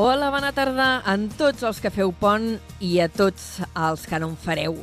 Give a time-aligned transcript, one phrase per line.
[0.00, 4.30] Hola, bona tarda a tots els que feu pont i a tots els que no
[4.30, 4.78] en fareu.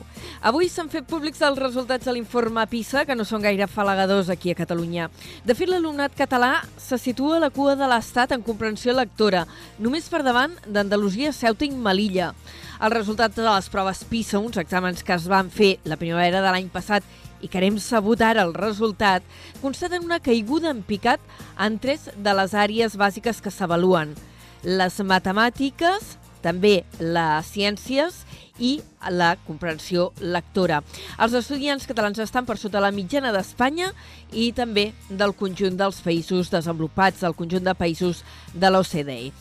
[0.45, 4.53] Avui s'han fet públics els resultats de l'informe PISA, que no són gaire falagadors aquí
[4.53, 5.07] a Catalunya.
[5.41, 9.47] De fet, l'alumnat català se situa a la cua de l'Estat en comprensió lectora,
[9.81, 12.29] només per davant d'Andalusia, Ceuta i Melilla.
[12.77, 16.53] Els resultats de les proves PISA, uns exàmens que es van fer la primavera de
[16.53, 17.01] l'any passat
[17.41, 19.25] i que hem sabut ara el resultat,
[19.65, 21.17] constaten una caiguda en picat
[21.57, 24.13] en tres de les àrees bàsiques que s'avaluen–
[24.67, 28.19] les matemàtiques, també les ciències
[28.59, 30.81] i la comprensió lectora.
[31.21, 33.91] Els estudiants catalans estan per sota la mitjana d'Espanya
[34.31, 39.31] i també del conjunt dels països desenvolupats, del conjunt de països de l'OCDE.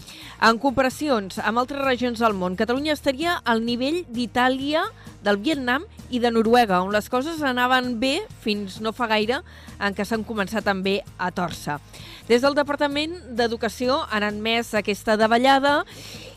[0.47, 4.83] En comparacions amb altres regions del món, Catalunya estaria al nivell d'Itàlia,
[5.25, 9.41] del Vietnam i de Noruega, on les coses anaven bé fins no fa gaire,
[9.81, 11.81] en què s'han començat també a torça.
[12.29, 15.85] Des del Departament d'Educació han admès aquesta davallada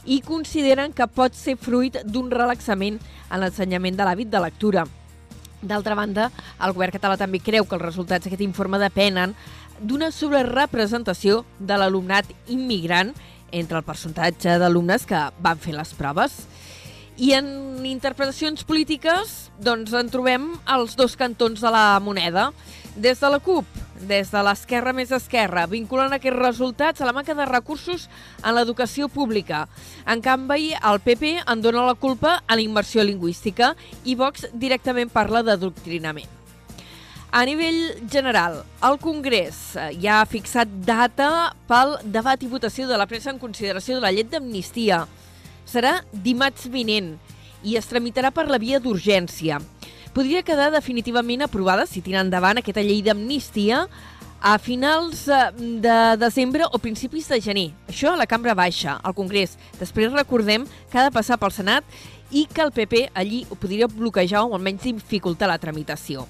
[0.06, 4.86] i consideren que pot ser fruit d'un relaxament en l'ensenyament de l'hàbit de lectura.
[5.62, 6.30] D'altra banda,
[6.64, 9.36] el govern català també creu que els resultats d'aquest informe depenen
[9.80, 13.14] d'una sobrerepresentació de l'alumnat immigrant
[13.52, 16.46] entre el percentatge d'alumnes que van fer les proves.
[17.20, 17.48] I en
[17.84, 22.52] interpretacions polítiques, doncs en trobem els dos cantons de la moneda.
[22.96, 23.66] Des de la CUP,
[24.08, 28.08] des de l'esquerra més esquerra, vinculen aquests resultats a la manca de recursos
[28.44, 29.66] en l'educació pública.
[30.08, 33.74] En canvi, el PP en dona la culpa a la immersió lingüística
[34.06, 36.30] i Vox directament parla d'adoctrinament.
[37.32, 39.58] A nivell general, el Congrés
[40.02, 44.14] ja ha fixat data pel debat i votació de la pressa en consideració de la
[44.16, 45.04] llet d'amnistia.
[45.70, 47.20] Serà dimarts vinent
[47.62, 49.60] i es tramitarà per la via d'urgència
[50.14, 53.86] podria quedar definitivament aprovada, si tira endavant aquesta llei d'amnistia,
[54.42, 55.52] a finals eh,
[55.84, 57.68] de desembre o principis de gener.
[57.92, 59.58] Això a la cambra baixa, al Congrés.
[59.80, 61.84] Després recordem que ha de passar pel Senat
[62.32, 66.28] i que el PP allí ho podria bloquejar o almenys dificultar la tramitació.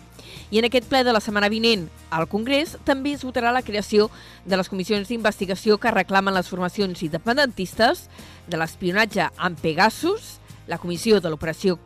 [0.50, 4.10] I en aquest ple de la setmana vinent al Congrés també es votarà la creació
[4.46, 8.08] de les comissions d'investigació que reclamen les formacions independentistes
[8.50, 11.78] de l'espionatge amb Pegasus, la comissió de l'operació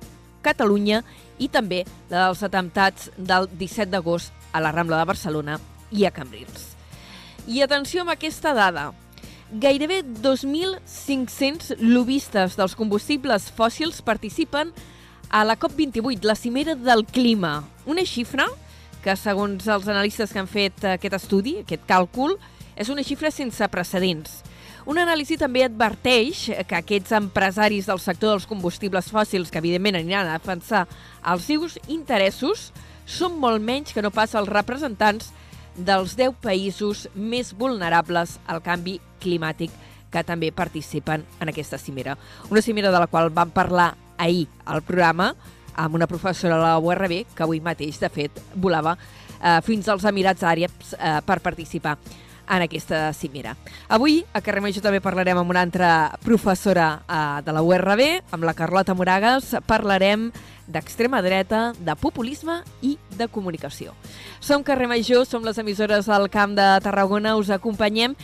[0.44, 1.04] Catalunya
[1.40, 5.60] i també la dels atemptats del 17 d'agost a la Rambla de Barcelona
[5.92, 6.74] i a Cambrils.
[7.48, 8.92] I atenció amb aquesta dada.
[9.54, 14.72] Gairebé 2.500 lobistes dels combustibles fòssils participen
[15.30, 17.64] a la COP28, la cimera del clima.
[17.86, 18.48] Una xifra
[19.04, 22.38] que, segons els analistes que han fet aquest estudi, aquest càlcul,
[22.80, 24.42] és una xifra sense precedents.
[24.84, 30.28] Un anàlisi també adverteix que aquests empresaris del sector dels combustibles fòssils, que evidentment aniran
[30.28, 30.84] a defensar
[31.32, 32.72] els seus interessos,
[33.08, 35.32] són molt menys que no pas els representants
[35.78, 39.72] dels 10 països més vulnerables al canvi climàtic
[40.12, 42.18] que també participen en aquesta cimera.
[42.52, 45.32] Una cimera de la qual vam parlar ahir al programa
[45.80, 50.04] amb una professora de la URB que avui mateix, de fet, volava eh, fins als
[50.06, 51.96] Emirats Àrabs eh, per participar
[52.58, 53.56] en aquesta cimera.
[53.88, 55.92] Avui a Carrer Major també parlarem amb una altra
[56.24, 60.32] professora eh, de la URB, amb la Carlota Moragas, parlarem
[60.68, 63.98] d'extrema dreta, de populisme i de comunicació.
[64.40, 68.16] Som Carrer Major, som les emissores del Camp de Tarragona, us acompanyem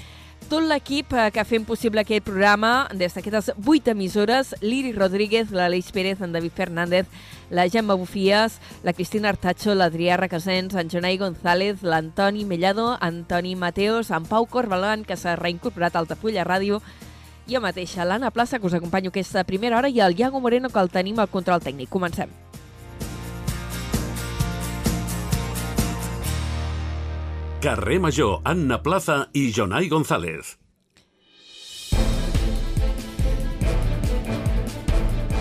[0.48, 5.92] tot l'equip eh, que fem possible aquest programa, des d'aquestes vuit emissores, l'Iri Rodríguez, l'Aleix
[5.92, 7.06] Pérez, en David Fernández,
[7.50, 14.12] la Gemma Bufies, la Cristina Artacho, l'Adrià Requesens, en Jonai González, l'Antoni Mellado, Antoni Mateos,
[14.12, 16.82] en Pau Corbalan, que s'ha reincorporat a Altafulla Ràdio,
[17.50, 20.80] jo mateixa, l'Anna Plaça, que us acompanyo aquesta primera hora, i el Iago Moreno, que
[20.80, 21.90] el tenim al control tècnic.
[21.90, 22.49] Comencem.
[27.62, 30.56] Carrer Major, Anna Plaza i Jonai González.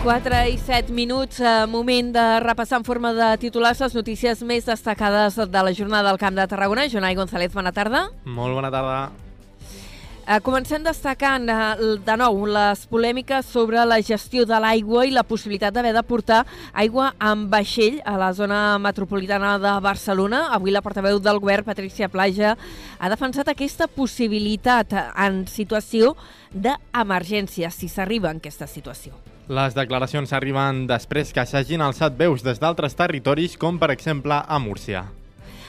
[0.02, 4.66] 4 i 7 minuts, eh, moment de repassar en forma de titulars les notícies més
[4.66, 6.88] destacades de la jornada del Camp de Tarragona.
[6.88, 8.08] Jonai González, bona tarda.
[8.24, 9.27] Molt bona tarda.
[10.28, 15.22] Uh, comencem destacant uh, de nou les polèmiques sobre la gestió de l'aigua i la
[15.24, 16.42] possibilitat d'haver de portar
[16.76, 20.42] aigua amb vaixell a la zona metropolitana de Barcelona.
[20.52, 22.58] Avui la portaveu del govern, Patricia Plaja,
[22.98, 26.12] ha defensat aquesta possibilitat en situació
[26.52, 29.16] d'emergència, si s'arriba en aquesta situació.
[29.48, 34.60] Les declaracions arriben després que s'hagin alçat veus des d'altres territoris, com per exemple a
[34.60, 35.06] Múrcia.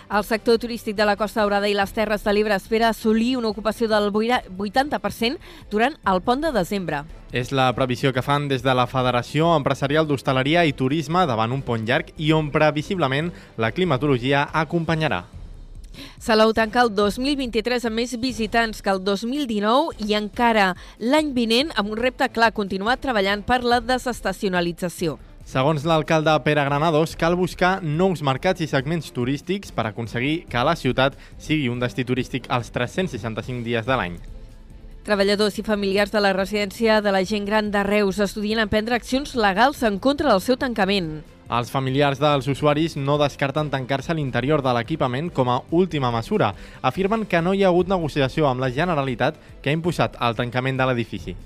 [0.10, 3.52] El sector turístic de la Costa Daurada i les Terres de l'Ebre espera assolir una
[3.52, 5.38] ocupació del 80%
[5.70, 7.04] durant el pont de desembre.
[7.30, 11.62] És la previsió que fan des de la Federació Empresarial d'Hostaleria i Turisme davant un
[11.62, 13.30] pont llarg i on previsiblement
[13.62, 15.28] la climatologia acompanyarà.
[16.18, 21.94] Salou tanca el 2023 amb més visitants que el 2019 i encara l'any vinent amb
[21.94, 25.20] un repte clar, continuar treballant per la desestacionalització.
[25.50, 30.76] Segons l'alcalde Pere Granados, cal buscar nous mercats i segments turístics per aconseguir que la
[30.78, 34.20] ciutat sigui un destí turístic als 365 dies de l'any.
[35.10, 39.34] Treballadors i familiars de la residència de la gent gran de Reus estudien emprendre accions
[39.34, 41.24] legals en contra del seu tancament.
[41.50, 46.54] Els familiars dels usuaris no descarten tancar-se a l'interior de l'equipament com a última mesura.
[46.86, 50.78] Afirmen que no hi ha hagut negociació amb la Generalitat que ha imposat el tancament
[50.78, 51.42] de l'edifici.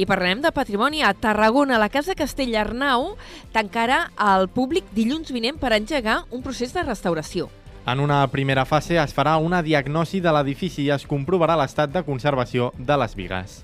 [0.00, 1.02] I parlarem de patrimoni.
[1.02, 3.18] A Tarragona, la Casa Castell Arnau
[3.52, 7.50] tancarà al públic dilluns vinent per engegar un procés de restauració.
[7.84, 12.04] En una primera fase es farà una diagnosi de l'edifici i es comprovarà l'estat de
[12.06, 13.58] conservació de les vigues.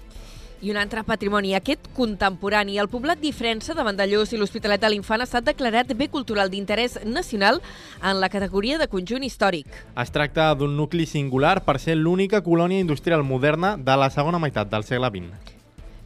[0.61, 2.77] I un altre patrimoni, aquest contemporani.
[2.77, 7.01] El poblat d'Ifrensa de Vandellós i l'Hospitalet de l'Infant ha estat declarat bé cultural d'interès
[7.09, 7.63] nacional
[8.03, 9.73] en la categoria de conjunt històric.
[9.97, 14.69] Es tracta d'un nucli singular per ser l'única colònia industrial moderna de la segona meitat
[14.69, 15.56] del segle XX.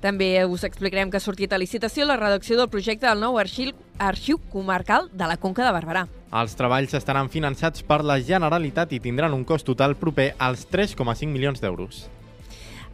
[0.01, 3.75] També us explicarem que ha sortit a licitació la redacció del projecte del nou arxiu,
[3.99, 6.07] arxiu comarcal de la Conca de Barberà.
[6.41, 11.29] Els treballs estaran finançats per la Generalitat i tindran un cost total proper als 3,5
[11.29, 12.07] milions d'euros.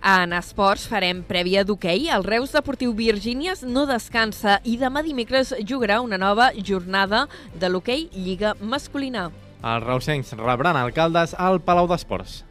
[0.06, 2.08] En esports farem prèvia d'hoquei.
[2.14, 8.08] El Reus Deportiu Virgínies no descansa i demà dimecres jugarà una nova jornada de l'hoquei
[8.14, 9.30] Lliga Masculina.
[9.62, 12.45] Els reusencs rebran alcaldes al Palau d'Esports.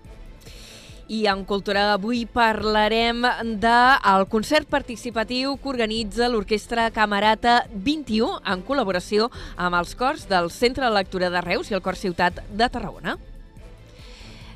[1.08, 3.22] I en Cultura avui parlarem
[3.62, 10.88] del concert participatiu que organitza l'Orquestra Camerata 21 en col·laboració amb els cors del Centre
[10.88, 13.20] de Lectura de Reus i el Cor Ciutat de Tarragona.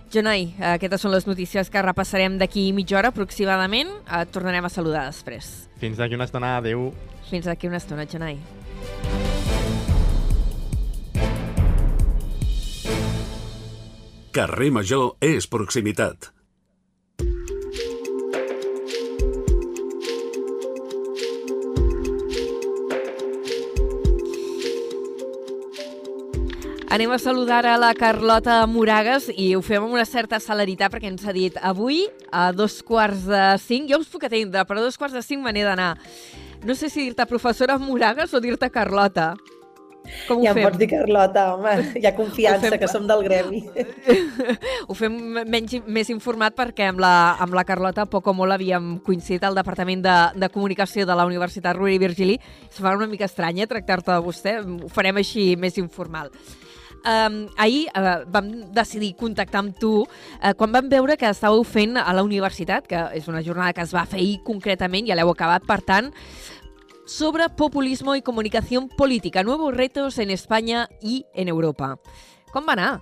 [0.10, 3.92] Jonai, aquestes són les notícies que repassarem d'aquí mitja hora aproximadament.
[4.10, 5.70] Et tornarem a saludar després.
[5.78, 6.56] Fins d'aquí una estona.
[6.58, 6.90] Adéu.
[7.30, 8.40] Fins d'aquí una estona, Jonai.
[14.34, 16.34] Carrer Major és proximitat.
[26.90, 31.12] Anem a saludar a la Carlota Moragas i ho fem amb una certa celeritat perquè
[31.12, 32.02] ens ha dit avui
[32.34, 35.44] a dos quarts de cinc, jo us puc atendre, però a dos quarts de cinc
[35.46, 35.92] me n'he d'anar.
[36.66, 39.36] No sé si dir-te professora Moragas o dir-te Carlota.
[40.26, 40.64] Com ho ja fem?
[40.64, 43.60] em pots dir Carlota, home, hi ha confiança fem- que som del gremi.
[44.90, 48.96] ho fem menys, més informat perquè amb la, amb la Carlota poc o molt havíem
[49.06, 52.40] coincidit al Departament de, de Comunicació de la Universitat Rovira i Virgili.
[52.66, 56.34] Es fa una mica estrany eh, tractar-te de vostè, ho farem així més informal.
[57.00, 61.96] Um, ahir uh, vam decidir contactar amb tu uh, quan vam veure que estàveu fent
[61.96, 65.32] a la universitat, que és una jornada que es va fer ahir concretament, ja l'heu
[65.32, 66.10] acabat, per tant,
[67.08, 71.96] sobre populismo y comunicación política, nuevos retos en España y en Europa.
[72.52, 73.00] Com va anar?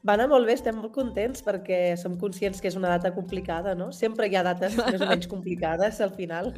[0.00, 3.74] Va anar molt bé, estem molt contents perquè som conscients que és una data complicada,
[3.76, 3.90] no?
[3.92, 6.54] Sempre hi ha dates més o menys complicades al final.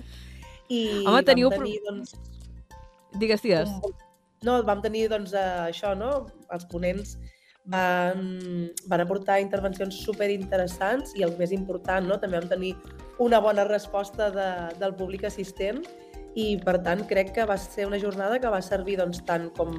[0.70, 2.14] I Home, teniu tenir, doncs,
[3.18, 3.68] Digues, digues.
[3.68, 4.11] un-
[4.46, 6.12] no, vam tenir doncs, eh, això, no?
[6.52, 7.16] Els ponents
[7.64, 12.18] van, van aportar intervencions super interessants i el més important, no?
[12.18, 12.72] també vam tenir
[13.22, 14.48] una bona resposta de,
[14.80, 15.82] del públic assistent
[16.34, 19.78] i per tant crec que va ser una jornada que va servir doncs, tant com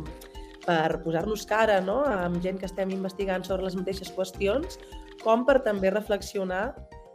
[0.63, 2.03] per posar-nos cara no?
[2.07, 4.79] amb gent que estem investigant sobre les mateixes qüestions,
[5.23, 6.69] com per també reflexionar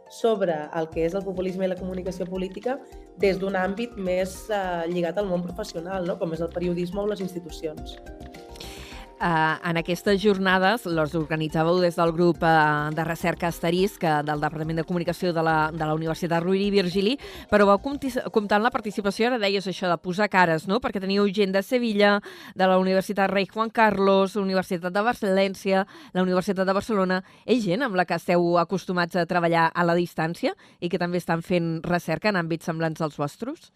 [0.09, 2.79] sobre el que és el populisme i la comunicació política
[3.21, 6.17] des d'un àmbit més eh, lligat al món professional, no?
[6.19, 7.99] com és el periodisme o les institucions.
[9.19, 14.39] Uh, en aquestes jornades les organitzàveu des del grup uh, de recerca Asterisc uh, del
[14.39, 17.17] Departament de Comunicació de la, de la Universitat Rovira i Virgili,
[17.51, 20.79] però vau amb la participació, ara deies això de posar cares, no?
[20.79, 22.21] perquè teniu gent de Sevilla,
[22.55, 25.83] de la Universitat Rei Juan Carlos, Universitat de València,
[26.13, 27.19] la Universitat de Barcelona.
[27.43, 31.19] És gent amb la que esteu acostumats a treballar a la distància i que també
[31.19, 33.73] estan fent recerca en àmbits semblants als vostres?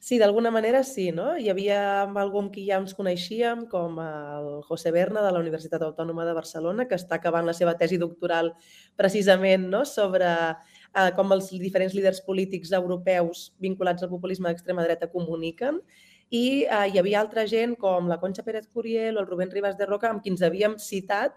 [0.00, 1.32] Sí, d'alguna manera sí, no?
[1.34, 5.82] Hi havia algú amb qui ja ens coneixíem, com el José Berna de la Universitat
[5.82, 8.52] Autònoma de Barcelona, que està acabant la seva tesi doctoral
[8.96, 9.82] precisament no?
[9.84, 15.82] sobre eh, com els diferents líders polítics europeus vinculats al populisme d'extrema dreta comuniquen.
[16.30, 19.74] I eh, hi havia altra gent com la Concha Pérez Curiel o el Rubén Ribas
[19.76, 21.34] de Roca, amb qui ens havíem citat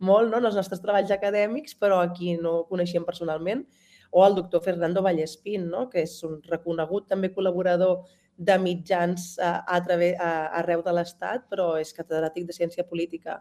[0.00, 0.42] molt no?
[0.42, 3.62] en els nostres treballs acadèmics, però a qui no coneixíem personalment,
[4.10, 5.88] o el doctor Fernando Vallespín, no?
[5.90, 8.02] que és un reconegut també col·laborador
[8.36, 13.38] de mitjans a, a través, a, arreu de l'Estat, però és catedràtic de ciència política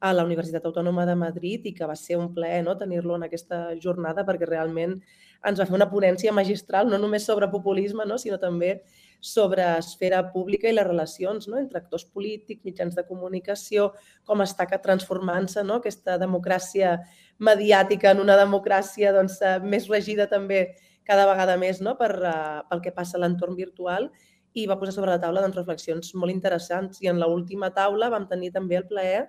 [0.00, 3.26] a la Universitat Autònoma de Madrid i que va ser un plaer no, tenir-lo en
[3.26, 4.98] aquesta jornada perquè realment
[5.44, 8.80] ens va fer una ponència magistral, no només sobre populisme, no, sinó també
[9.20, 13.90] sobre esfera pública i les relacions no, entre actors polítics, mitjans de comunicació,
[14.24, 16.98] com està transformant-se no, aquesta democràcia
[17.38, 20.68] mediàtica en una democràcia doncs, eh, més regida també
[21.06, 24.08] cada vegada més no, per, uh, pel que passa a l'entorn virtual
[24.56, 27.02] i va posar sobre la taula doncs, reflexions molt interessants.
[27.04, 29.26] I en l'última taula vam tenir també el plaer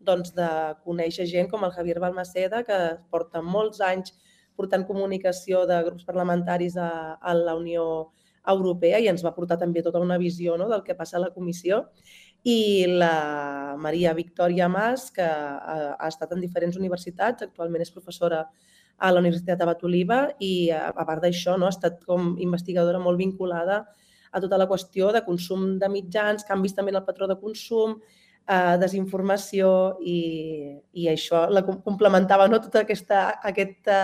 [0.00, 0.48] doncs, de
[0.86, 2.78] conèixer gent com el Javier Balmaceda, que
[3.12, 4.14] porta molts anys
[4.60, 7.84] portant comunicació de grups parlamentaris a, a la Unió
[8.48, 11.32] Europea i ens va portar també tota una visió no, del que passa a la
[11.34, 11.86] comissió.
[12.44, 18.46] I la Maria Victòria Mas, que ha, ha estat en diferents universitats, actualment és professora
[19.00, 23.00] a la Universitat de Batoliva i, a, a part d'això, no, ha estat com investigadora
[23.00, 23.82] molt vinculada
[24.30, 27.96] a tota la qüestió de consum de mitjans, canvis també en el patró de consum,
[28.48, 29.70] eh, desinformació
[30.00, 30.18] i,
[30.92, 32.60] i això la complementava no?
[32.62, 33.98] tota aquesta, aquesta,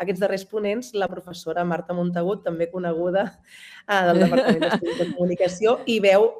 [0.00, 5.78] aquests darrers ponents, la professora Marta Montagut, també coneguda eh, del Departament d'Estudis de Comunicació,
[5.86, 6.30] i veu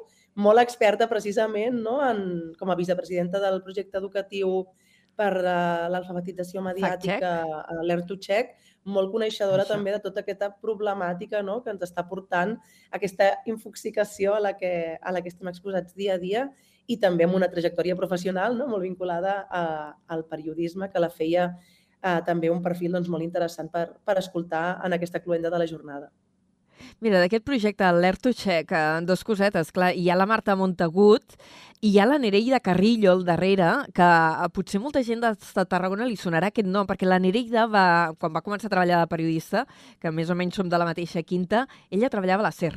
[0.41, 1.99] molt experta precisament no?
[2.07, 4.61] en, com a vicepresidenta del projecte educatiu
[5.19, 8.55] per uh, l'alfabetització mediàtica a Learn to Check,
[8.87, 9.75] molt coneixedora Això.
[9.75, 11.59] també de tota aquesta problemàtica no?
[11.61, 12.55] que ens està portant
[12.95, 16.47] aquesta infoxicació a la, que, a la que estem exposats dia a dia
[16.91, 18.67] i també amb una trajectòria professional no?
[18.71, 19.63] molt vinculada a,
[20.07, 21.51] al periodisme que la feia
[22.01, 25.69] eh, també un perfil doncs, molt interessant per, per escoltar en aquesta cluenda de la
[25.69, 26.11] jornada.
[27.01, 29.71] Mira, d'aquest projecte, l'Air Check, eh, dos cosetes.
[29.71, 31.35] Clar, hi ha la Marta Montagut
[31.81, 36.05] i hi ha la Nereida Carrillo al darrere, que eh, potser molta gent de Tarragona
[36.05, 39.65] li sonarà aquest nom, perquè la Nereida, va, quan va començar a treballar de periodista,
[39.99, 42.75] que més o menys som de la mateixa quinta, ella treballava a la SER.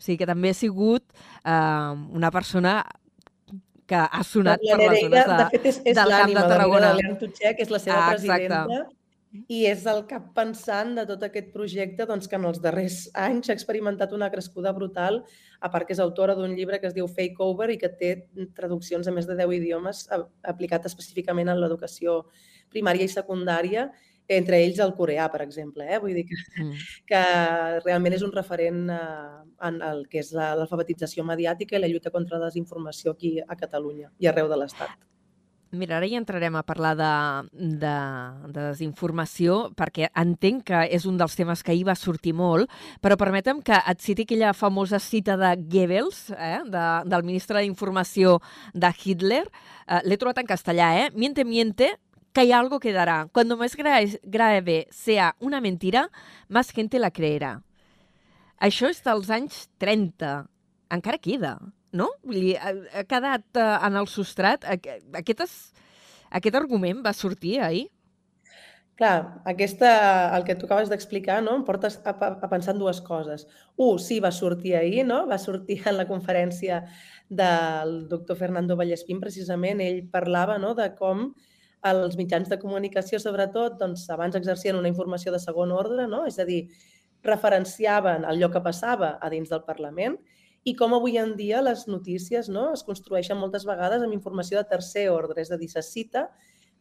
[0.00, 1.04] O sigui que també ha sigut
[1.44, 2.80] eh, una persona
[3.90, 6.46] que ha sonat la, per les zones de, de fet, és, és del Camp de
[6.54, 6.94] Tarragona.
[6.96, 8.88] Nereida, que és la seva ah, presidenta,
[9.50, 13.50] i és el cap pensant de tot aquest projecte doncs, que en els darrers anys
[13.50, 15.20] ha experimentat una crescuda brutal,
[15.60, 18.12] a part que és autora d'un llibre que es diu Fake Over i que té
[18.58, 20.06] traduccions a més de 10 idiomes
[20.54, 22.24] aplicat específicament en l'educació
[22.74, 23.88] primària i secundària,
[24.36, 25.86] entre ells el coreà, per exemple.
[25.88, 25.98] Eh?
[26.02, 26.88] Vull dir que, mm.
[27.10, 27.22] que
[27.84, 29.02] realment és un referent eh,
[29.68, 34.12] en el que és l'alfabetització mediàtica i la lluita contra la desinformació aquí a Catalunya
[34.18, 34.98] i arreu de l'Estat.
[35.70, 37.08] Mira, ara ja entrarem a parlar de,
[37.78, 37.92] de,
[38.50, 42.66] de desinformació, perquè entenc que és un dels temes que ahir va sortir molt,
[42.98, 48.40] però permetem que et citi aquella famosa cita de Goebbels, eh, de, del ministre d'Informació
[48.74, 49.44] de Hitler.
[49.86, 51.08] Eh, L'he trobat en castellà, eh?
[51.14, 51.92] Miente, miente,
[52.32, 53.28] que algo que dará.
[53.32, 56.10] Cuando más grave sea una mentira,
[56.48, 57.60] más gente la creerà.
[58.60, 60.46] Això és dels anys 30.
[60.92, 61.58] Encara queda
[61.92, 62.10] no?
[62.26, 64.66] Vull dir, ha, ha quedat uh, en el substrat.
[64.66, 65.56] Aquest, és,
[66.40, 67.88] aquest argument va sortir ahir?
[69.00, 69.90] Clar, aquesta,
[70.36, 71.54] el que tu acabes d'explicar no?
[71.56, 73.46] em porta a, a pensar en dues coses.
[73.80, 75.22] Un, sí, va sortir ahir, no?
[75.30, 76.82] va sortir en la conferència
[77.30, 79.80] del doctor Fernando Vallespín, precisament.
[79.80, 80.74] Ell parlava no?
[80.76, 81.30] de com
[81.86, 86.24] els mitjans de comunicació, sobretot, doncs, abans exercien una informació de segon ordre, no?
[86.28, 86.66] és a dir,
[87.24, 90.16] referenciaven allò que passava a dins del Parlament
[90.64, 94.68] i com avui en dia les notícies no, es construeixen moltes vegades amb informació de
[94.68, 96.28] tercer ordre, és a dir, se cita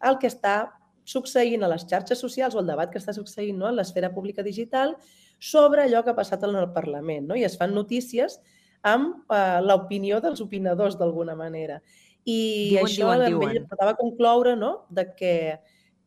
[0.04, 0.72] el que està
[1.10, 4.44] succeint a les xarxes socials o el debat que està succeint no, en l'esfera pública
[4.46, 4.96] digital
[5.40, 7.30] sobre allò que ha passat en el Parlament.
[7.32, 7.40] No?
[7.40, 8.38] I es fan notícies
[8.86, 11.80] amb eh, l'opinió dels opinadors, d'alguna manera.
[12.26, 12.40] I
[12.76, 13.58] diuen, això diuen, diuen.
[13.58, 14.74] ell portava a concloure no?
[14.90, 15.36] de que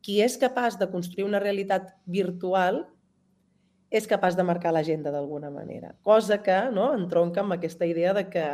[0.03, 2.83] qui és capaç de construir una realitat virtual
[3.93, 5.91] és capaç de marcar l'agenda d'alguna manera.
[6.01, 8.45] Cosa que no, entronca amb aquesta idea de que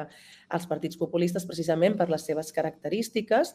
[0.51, 3.54] els partits populistes, precisament per les seves característiques,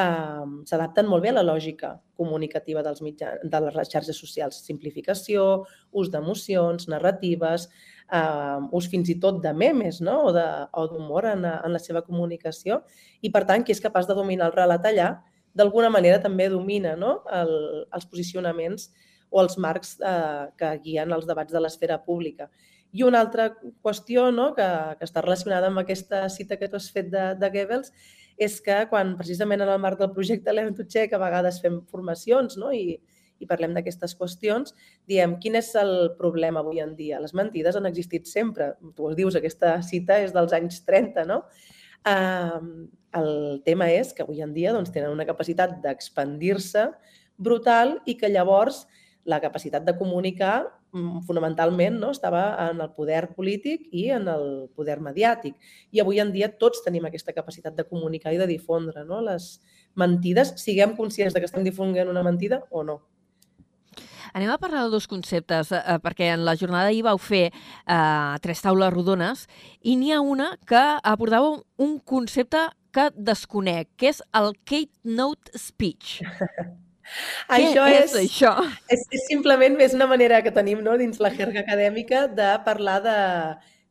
[0.00, 4.62] eh, s'adapten molt bé a la lògica comunicativa dels mitjans, de les xarxes socials.
[4.64, 7.68] Simplificació, ús d'emocions, narratives,
[8.12, 10.18] eh, ús fins i tot de memes no?
[10.30, 12.82] o d'humor en, en la seva comunicació.
[13.20, 15.10] I, per tant, qui és capaç de dominar el relat allà,
[15.56, 17.20] d'alguna manera també domina no?
[17.32, 17.52] el,
[17.94, 18.90] els posicionaments
[19.30, 22.50] o els marcs eh, que guien els debats de l'esfera pública.
[22.96, 23.50] I una altra
[23.84, 24.66] qüestió no, que,
[24.98, 27.92] que està relacionada amb aquesta cita que tu has fet de, de Goebbels
[28.36, 31.80] és que quan precisament en el marc del projecte Learn to Check a vegades fem
[31.90, 32.98] formacions no, i,
[33.40, 34.74] i parlem d'aquestes qüestions,
[35.08, 37.20] diem quin és el problema avui en dia?
[37.22, 38.72] Les mentides han existit sempre.
[38.96, 41.42] Tu ho dius, aquesta cita és dels anys 30, no?
[42.06, 42.86] Uh,
[43.18, 46.90] el tema és que avui en dia doncs, tenen una capacitat d'expandir-se
[47.36, 48.84] brutal i que llavors
[49.26, 54.46] la capacitat de comunicar mm, fonamentalment no, estava en el poder polític i en el
[54.76, 55.56] poder mediàtic.
[55.90, 59.56] I avui en dia tots tenim aquesta capacitat de comunicar i de difondre no, les
[59.98, 63.00] mentides, siguem conscients de que estem difonguent una mentida o no.
[64.36, 68.34] Anem a parlar de dos conceptes, eh, perquè en la jornada ahir vau fer eh,
[68.44, 69.46] tres taules rodones
[69.80, 75.56] i n'hi ha una que abordava un concepte que desconec, que és el Kate Note
[75.56, 76.18] Speech.
[77.56, 78.52] això Què és, és això?
[78.92, 83.00] és, és simplement és una manera que tenim no, dins la jerga acadèmica de parlar
[83.04, 83.18] de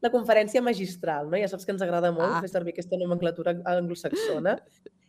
[0.06, 1.30] la conferència magistral.
[1.32, 1.42] No?
[1.42, 2.42] Ja saps que ens agrada molt Ah.
[2.46, 4.60] fer servir aquesta nomenclatura anglosaxona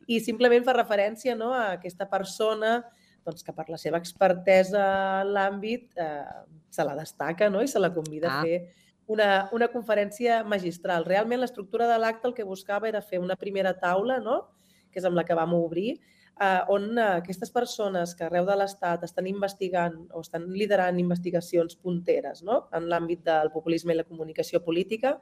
[0.07, 2.79] i simplement fa referència no, a aquesta persona
[3.27, 4.87] doncs, que per la seva expertesa
[5.23, 6.25] en l'àmbit eh,
[6.71, 7.63] se la destaca no?
[7.63, 8.41] i se la convida Ah.
[8.41, 8.59] a fer
[9.07, 11.07] una, una conferència magistral.
[11.07, 14.43] Realment l'estructura de l'acte el que buscava era fer una primera taula, no?
[14.91, 15.99] que és amb la que vam obrir,
[16.41, 21.77] eh, on eh, aquestes persones que arreu de l'Estat estan investigant o estan liderant investigacions
[21.77, 22.67] punteres no?
[22.77, 25.17] en l'àmbit del populisme i la comunicació política,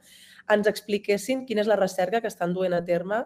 [0.51, 3.25] ens expliquessin quina és la recerca que estan duent a terme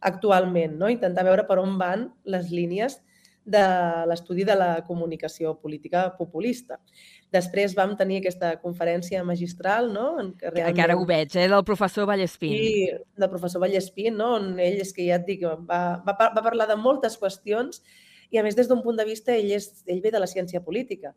[0.00, 0.88] actualment, no?
[0.88, 3.00] intentar veure per on van les línies
[3.44, 3.62] de
[4.06, 6.78] l'estudi de la comunicació política populista.
[7.32, 10.18] Després vam tenir aquesta conferència magistral, no?
[10.20, 12.52] en Que, que ara ho veig, eh, del professor Vallespín.
[12.52, 14.34] i del professor Vallespín, no?
[14.36, 17.82] on ell, és que ja et dic, va, va, va parlar de moltes qüestions
[18.30, 20.62] i a més des d'un punt de vista ell, és, ell ve de la ciència
[20.62, 21.14] política.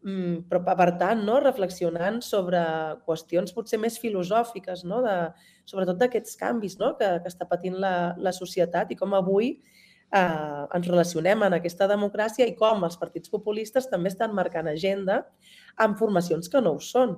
[0.00, 1.38] Mm, però per tant, no?
[1.44, 2.60] reflexionant sobre
[3.04, 5.02] qüestions potser més filosòfiques, no?
[5.04, 5.16] de,
[5.68, 6.94] sobretot d'aquests canvis no?
[6.96, 9.58] que, que està patint la, la societat i com avui
[10.12, 15.22] eh, ens relacionem en aquesta democràcia i com els partits populistes també estan marcant agenda
[15.76, 17.16] amb formacions que no ho són.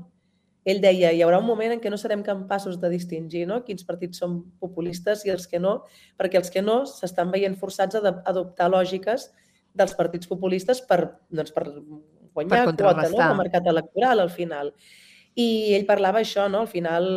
[0.62, 3.62] Ell deia, hi haurà un moment en què no serem capaços de distingir no?
[3.66, 5.80] quins partits són populistes i els que no,
[6.20, 9.32] perquè els que no s'estan veient forçats a adoptar lògiques
[9.74, 11.00] dels partits populistes per,
[11.32, 13.18] doncs, per guanyar Per quota no?
[13.18, 14.70] de mercat electoral al final.
[15.34, 16.62] I ell parlava això, no?
[16.62, 17.08] al final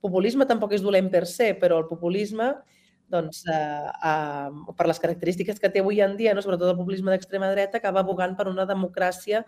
[0.00, 2.54] populisme tampoc és dolent per se, però el populisme
[3.08, 6.44] doncs, eh, eh, per les característiques que té avui en dia, no?
[6.44, 9.44] sobretot el populisme d'extrema dreta, acaba abogant per una democràcia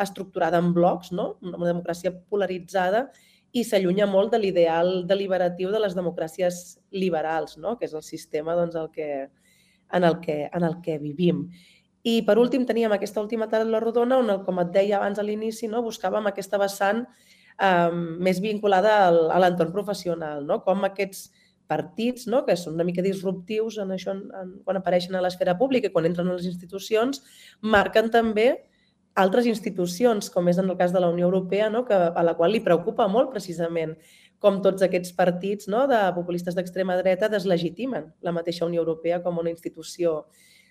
[0.00, 1.34] estructurada en blocs, no?
[1.42, 3.08] una democràcia polaritzada
[3.52, 7.76] i s'allunya molt de l'ideal deliberatiu de les democràcies liberals, no?
[7.78, 9.10] que és el sistema doncs, el que,
[9.90, 11.48] en, el que, en el que vivim.
[12.06, 15.68] I per últim teníem aquesta última taula rodona on, com et deia abans a l'inici,
[15.68, 15.82] no?
[15.84, 20.62] buscàvem aquesta vessant eh, més vinculada al, a l'entorn professional, no?
[20.64, 21.28] com aquests
[21.70, 22.42] partits, no?
[22.46, 25.94] que són una mica disruptius en això, en, en, quan apareixen a l'esfera pública i
[25.94, 27.22] quan entren a les institucions,
[27.62, 28.50] marquen també
[29.20, 31.84] altres institucions, com és en el cas de la Unió Europea, no?
[31.86, 33.96] que, a la qual li preocupa molt precisament
[34.40, 35.84] com tots aquests partits no?
[35.90, 40.24] de populistes d'extrema dreta deslegitimen la mateixa Unió Europea com una institució.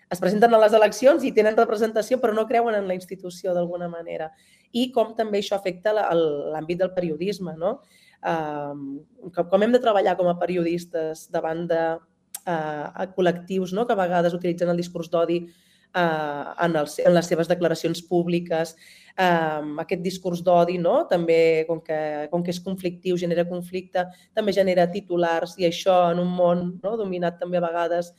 [0.10, 3.88] Es presenten a les eleccions i tenen representació, però no creuen en la institució d'alguna
[3.92, 4.32] manera.
[4.74, 7.54] I com també això afecta l'àmbit del periodisme.
[7.62, 7.76] No?
[8.20, 13.86] Uh, com hem de treballar com a periodistes davant de uh, col·lectius no?
[13.88, 18.76] que a vegades utilitzen el discurs d'odi uh, en, els, en les seves declaracions públiques,
[19.16, 21.04] um, aquest discurs d'odi, no?
[21.10, 22.00] també com que,
[22.34, 24.06] com que és conflictiu, genera conflicte,
[24.36, 26.98] també genera titulars i això en un món no?
[27.00, 28.14] dominat també a vegades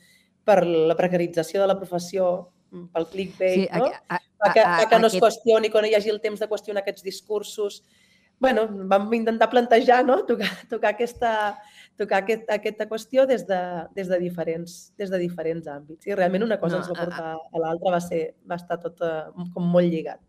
[0.45, 2.31] per la precarització de la professió,
[2.71, 3.89] pel clickbait, Sí, no?
[3.91, 6.39] a, a, fa que, fa que no es qüestioni, que no hi hagi el temps
[6.39, 7.81] de qüestionar aquests discursos.
[8.41, 10.23] Bueno, vam intentar plantejar, no?
[10.25, 11.31] tocar, tocar, aquesta,
[11.95, 13.59] tocar aquest, aquesta qüestió des de,
[13.95, 16.07] des, de diferents, des de diferents àmbits.
[16.09, 18.79] I realment una cosa No, ens va a- portar a l'altra, va, ser, va estar
[18.81, 20.19] tot eh, com molt lligat.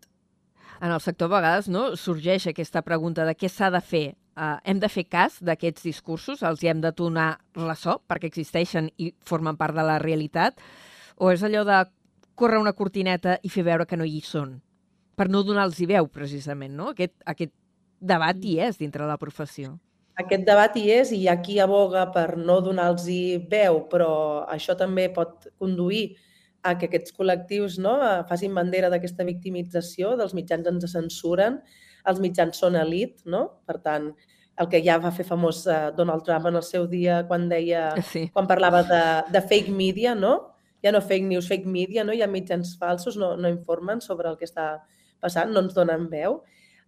[0.83, 4.07] En el sector a vegades no, sorgeix aquesta pregunta de què s'ha de fer.
[4.33, 6.40] Uh, hem de fer cas d'aquests discursos?
[6.42, 10.57] Els hi hem de donar ressò perquè existeixen i formen part de la realitat?
[11.20, 11.83] O és allò de
[12.35, 14.57] córrer una cortineta i fer veure que no hi són?
[15.16, 16.88] Per no donar-los veu, precisament, no?
[16.96, 17.53] Aquest, aquest
[18.03, 19.77] debat hi és dintre de la professió.
[20.21, 23.07] Aquest debat hi és i hi ha qui aboga per no donar-los
[23.49, 24.12] veu, però
[24.51, 26.19] això també pot conduir
[26.62, 31.59] a que aquests col·lectius no, eh, facin bandera d'aquesta victimització, dels mitjans ens censuren,
[32.07, 33.62] els mitjans són elit, no?
[33.67, 34.12] Per tant,
[34.61, 37.91] el que ja va fer famós eh, Donald Trump en el seu dia quan deia,
[38.12, 38.29] Sí.
[38.35, 40.53] quan parlava de, de fake media, no?
[40.85, 42.12] Ja no fake news, fake media, no?
[42.12, 44.83] Hi ha mitjans falsos, no, no informen sobre el que està
[45.23, 46.43] passant, no ens donen veu.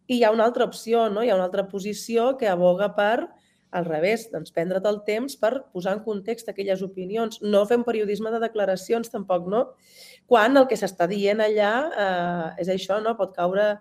[0.07, 1.23] I hi ha una altra opció, no?
[1.25, 3.29] Hi ha una altra posició que aboga per
[3.75, 7.41] al revés, doncs prendre't el temps per posar en context aquelles opinions.
[7.43, 9.65] No un periodisme de declaracions tampoc, no?
[10.31, 13.17] Quan el que s'està dient allà eh, és això, no?
[13.19, 13.73] Pot caure,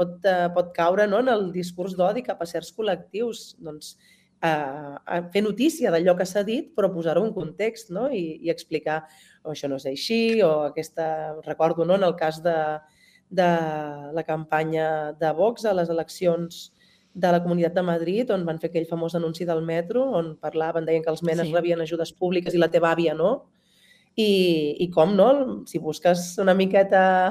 [0.00, 1.20] pot, eh, pot caure no?
[1.20, 3.44] en el discurs d'odi cap a certs col·lectius.
[3.60, 3.92] Doncs
[4.40, 8.08] eh, fer notícia d'allò que s'ha dit, però posar-ho en context no?
[8.08, 9.02] I, i explicar
[9.44, 11.36] oh, això no és així, o aquesta...
[11.44, 12.00] Recordo no?
[12.00, 12.56] en el cas de,
[13.32, 13.48] de
[14.12, 16.66] la campanya de Vox a les eleccions
[17.14, 20.84] de la Comunitat de Madrid, on van fer aquell famós anunci del metro, on parlaven,
[20.88, 21.54] deien que els menes Sí.
[21.54, 23.48] rebien ajudes públiques i la teva àvia no.
[24.14, 27.30] I, i com no, si busques una miqueta,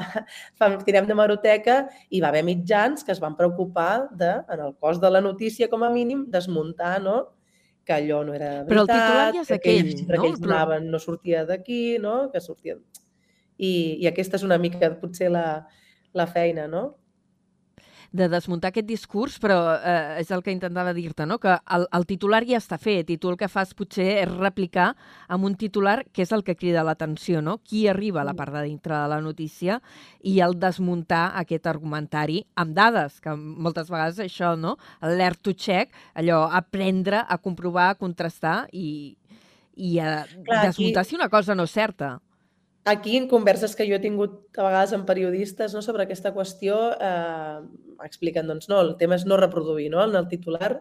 [0.85, 1.75] tirem de maroteca,
[2.09, 5.69] hi va haver mitjans que es van preocupar de, en el cos de la notícia,
[5.69, 7.35] com a mínim, desmuntar no?
[7.85, 10.21] que allò no era veritat, Però el titular ja és que aquell xifra no?
[10.21, 12.31] que ells donaven no sortia d'aquí, no?
[12.31, 12.77] que sortia...
[13.61, 15.67] I, I aquesta és una mica, potser, la,
[16.13, 16.95] la feina, no?
[18.11, 21.37] de desmuntar aquest discurs, però eh, és el que intentava dir-te, no?
[21.39, 24.89] que el, el titular ja està fet i tu el que fas potser és replicar
[25.31, 27.59] amb un titular que és el que crida l'atenció, no?
[27.63, 29.77] qui arriba a la part de dintre de la notícia
[30.27, 34.75] i el desmuntar aquest argumentari amb dades, que moltes vegades això, no?
[35.07, 39.15] l'ert to check, allò, aprendre a comprovar, a contrastar i,
[39.79, 42.17] i a Clar, aquí- desmuntar si una cosa no és certa.
[42.83, 46.77] Aquí, en converses que jo he tingut a vegades amb periodistes no, sobre aquesta qüestió,
[46.97, 47.59] eh,
[48.05, 50.79] expliquen, doncs, no, el tema és no reproduir no, en el titular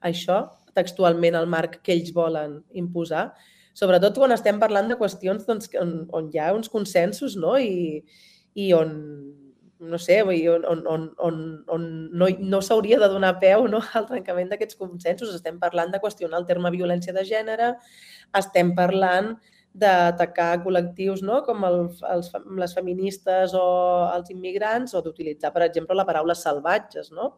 [0.00, 0.38] això,
[0.74, 3.28] textualment el marc que ells volen imposar,
[3.76, 7.58] sobretot quan estem parlant de qüestions doncs, on, on hi ha uns consensos no?
[7.60, 8.00] I,
[8.56, 8.94] i on,
[9.84, 14.08] no sé, on, on, on, on, on no, no s'hauria de donar peu no, al
[14.08, 15.34] trencament d'aquests consensos.
[15.34, 17.74] Estem parlant de qüestionar el terme violència de gènere,
[18.40, 19.34] estem parlant
[19.74, 21.40] d'atacar col·lectius no?
[21.46, 21.80] com el,
[22.12, 22.30] els,
[22.62, 23.64] les feministes o
[24.14, 27.32] els immigrants o d'utilitzar, per exemple, la paraula salvatges no?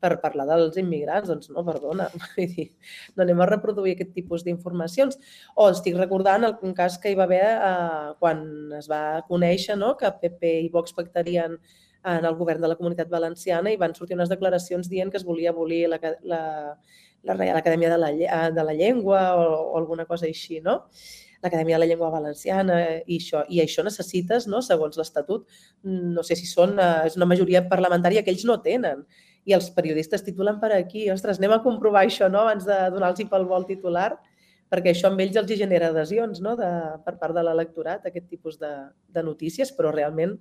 [0.00, 1.28] per parlar dels immigrants.
[1.30, 2.70] Doncs no, perdona, dir,
[3.16, 5.16] no anem a reproduir aquest tipus d'informacions.
[5.56, 8.44] O estic recordant el- un cas que hi va haver eh, quan
[8.80, 9.94] es va conèixer no?
[10.00, 11.56] que PP i Vox pactarien
[12.04, 15.24] en el govern de la Comunitat Valenciana i van sortir unes declaracions dient que es
[15.24, 16.42] volia abolir la, la,
[17.24, 20.82] la Reial Acadèmia de la, eh, de la Llengua o, o alguna cosa així, no?
[21.44, 25.44] l'Acadèmia de la Llengua Valenciana i això, i això necessites, no, segons l'Estatut,
[25.84, 29.04] no sé si són, eh, és una majoria parlamentària que ells no tenen.
[29.44, 33.28] I els periodistes titulen per aquí, ostres, anem a comprovar això no, abans de donar-los
[33.28, 34.14] pel vol titular,
[34.72, 36.70] perquè això amb ells els genera adhesions no, de,
[37.04, 38.72] per part de l'electorat, aquest tipus de,
[39.12, 40.38] de notícies, però realment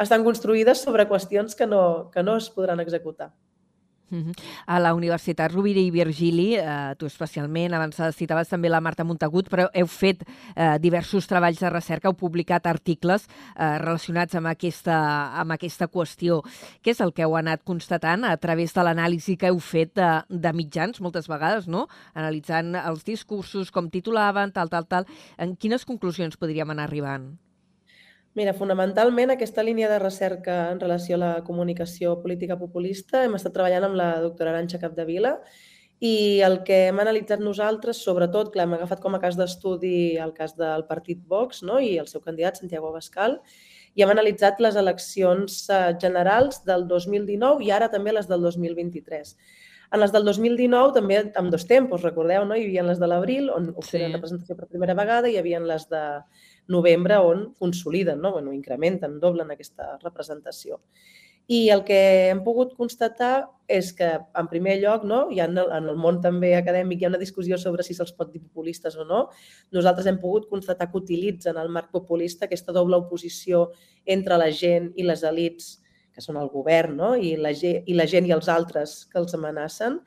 [0.00, 3.34] estan construïdes sobre qüestions que no, que no es podran executar.
[4.66, 9.48] A la Universitat Rovira i Virgili, eh, tu especialment, abans citaves també la Marta Montagut,
[9.52, 14.98] però heu fet eh, diversos treballs de recerca, heu publicat articles eh, relacionats amb aquesta,
[15.40, 16.42] amb aquesta qüestió.
[16.82, 20.12] Què és el que heu anat constatant a través de l'anàlisi que heu fet de,
[20.28, 21.86] de mitjans, moltes vegades, no?
[22.14, 25.06] analitzant els discursos, com titulaven, tal, tal, tal.
[25.38, 27.47] En quines conclusions podríem anar arribant?
[28.38, 33.54] Mira, fonamentalment aquesta línia de recerca en relació a la comunicació política populista hem estat
[33.56, 35.32] treballant amb la doctora Aranxa Capdevila
[35.98, 40.30] i el que hem analitzat nosaltres, sobretot, clar, hem agafat com a cas d'estudi el
[40.36, 41.80] cas del partit Vox no?
[41.82, 43.40] i el seu candidat, Santiago Abascal,
[43.98, 49.34] i hem analitzat les eleccions eh, generals del 2019 i ara també les del 2023.
[49.90, 52.54] En les del 2019 també amb dos tempos, recordeu, no?
[52.54, 54.14] hi havia les de l'abril, on obtenen Sí.
[54.14, 56.04] representació per primera vegada, i hi havia les de
[56.68, 58.32] novembre on consoliden, no?
[58.32, 60.80] bueno, incrementen, doblen aquesta representació.
[61.48, 64.04] I el que hem pogut constatar és que,
[64.36, 67.20] en primer lloc, no, ha, en el- en el món també acadèmic hi ha una
[67.22, 69.30] discussió sobre si se'ls pot dir populistes o no.
[69.72, 73.70] Nosaltres hem pogut constatar que utilitzen el marc populista aquesta doble oposició
[74.04, 77.14] entre la gent i les elites, que són el govern, no?
[77.16, 80.02] I, la, i la gent i els altres que els amenacen,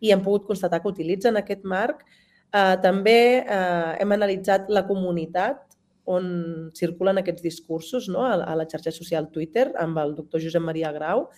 [0.00, 2.06] i hem pogut constatar que utilitzen aquest marc.
[2.54, 5.65] Eh, també eh, hem analitzat la comunitat
[6.06, 8.24] on circulen aquests discursos no?
[8.24, 11.28] a, a la xarxa social Twitter amb el doctor Josep Maria Grau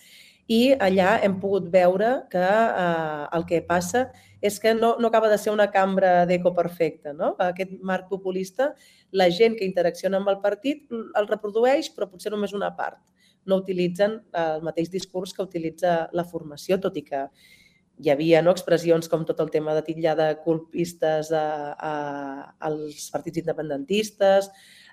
[0.49, 4.07] i allà hem pogut veure que eh, el que passa
[4.41, 7.13] és que no, no acaba de ser una cambra d'eco perfecta.
[7.13, 7.35] No?
[7.51, 8.71] Aquest marc populista,
[9.11, 12.97] la gent que interacciona amb el partit el reprodueix, però potser només una part.
[13.45, 17.27] No utilitzen el mateix discurs que utilitza la formació, tot i que
[17.99, 21.93] hi havia no, expressions com tot el tema de titllar de colpistes a, a,
[22.69, 24.49] als partits independentistes.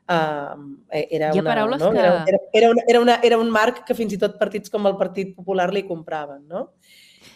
[0.07, 1.91] Uh, era, una, paraules no?
[1.91, 4.71] que- era, era, era, una, era, una, era un marc que fins i tot partits
[4.71, 6.45] com el Partit Popular li compraven.
[6.51, 6.69] No?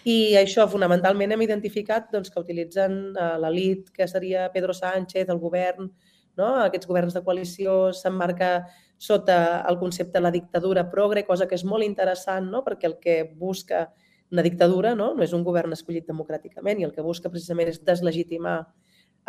[0.07, 5.43] I això, fonamentalment, hem identificat doncs, que utilitzen uh, l'elit, que seria Pedro Sánchez, el
[5.43, 5.91] govern,
[6.39, 6.53] no?
[6.67, 8.53] aquests governs de coalició s'emmarca
[9.01, 12.63] sota el concepte de la dictadura progre, cosa que és molt interessant, no?
[12.67, 13.89] perquè el que busca
[14.31, 15.13] una dictadura no?
[15.17, 18.61] no és un govern escollit democràticament i el que busca precisament és deslegitimar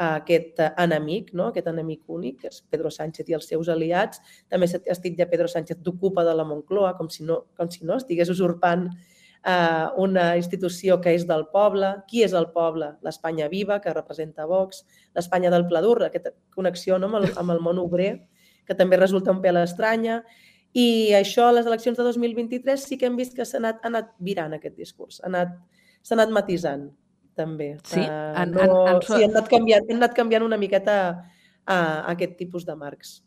[0.01, 1.49] aquest enemic, no?
[1.49, 4.21] aquest enemic únic, que és Pedro Sánchez i els seus aliats.
[4.49, 7.97] També es titlla Pedro Sánchez d'ocupa de la Moncloa, com si no, com si no
[7.99, 8.87] estigués usurpant
[9.45, 11.93] eh, una institució que és del poble.
[12.09, 12.93] Qui és el poble?
[13.05, 14.85] L'Espanya viva, que representa Vox,
[15.17, 17.11] l'Espanya del Pladur, aquesta connexió no?
[17.11, 18.13] amb, el, amb el món obrer,
[18.65, 20.21] que també resulta un pèl estranya,
[20.73, 23.87] I això a les eleccions de 2023 sí que hem vist que s'ha anat, ha
[23.91, 25.57] anat virant aquest discurs, s'ha anat,
[26.11, 26.89] anat matisant
[27.35, 27.73] també.
[27.83, 27.99] Sí?
[27.99, 30.95] Uh, En- no, en- en- sí, hem anat, canviant, hem anat canviant una miqueta
[31.67, 33.21] uh, aquest tipus de marcs.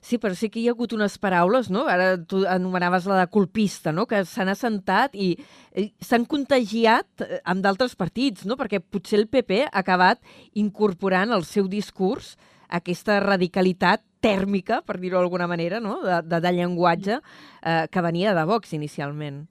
[0.00, 1.82] Sí, però sí que hi ha hagut unes paraules, no?
[1.86, 4.06] Ara tu anomenaves la de colpista, no?
[4.08, 5.34] Que s'han assentat i,
[5.76, 8.56] i s'han contagiat eh, amb d'altres partits, no?
[8.56, 10.22] Perquè potser el PP ha acabat
[10.54, 12.38] incorporant al seu discurs
[12.70, 16.00] aquesta radicalitat tèrmica, per dir-ho d'alguna manera, no?
[16.04, 19.46] de, de, de llenguatge eh, que venia de Vox inicialment.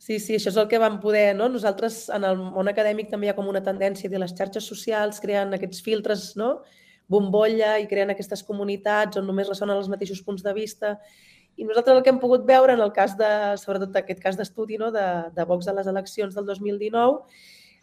[0.00, 1.50] Sí, sí, això és el que vam poder, no?
[1.52, 5.20] Nosaltres, en el món acadèmic també hi ha com una tendència dir les xarxes socials
[5.20, 6.62] creen aquests filtres, no?
[7.10, 10.94] Bombolla i creen aquestes comunitats on només ressonen els mateixos punts de vista.
[11.60, 14.78] I nosaltres el que hem pogut veure en el cas de, sobretot aquest cas d'estudi
[14.80, 14.88] no?
[14.94, 17.18] de, de Vox a les eleccions del 2019,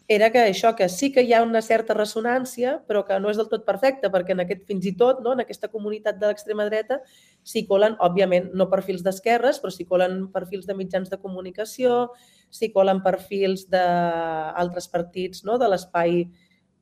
[0.08, 3.36] era que això, que sí que hi ha una certa ressonància, però que no és
[3.36, 6.64] del tot perfecta, perquè en aquest, fins i tot, no, en aquesta comunitat de l'extrema
[6.64, 7.02] dreta,
[7.44, 12.06] s'hi colen, òbviament, no perfils d'esquerres, però s'hi colen perfils de mitjans de comunicació,
[12.48, 16.22] s'hi colen perfils d'altres partits no, de l'espai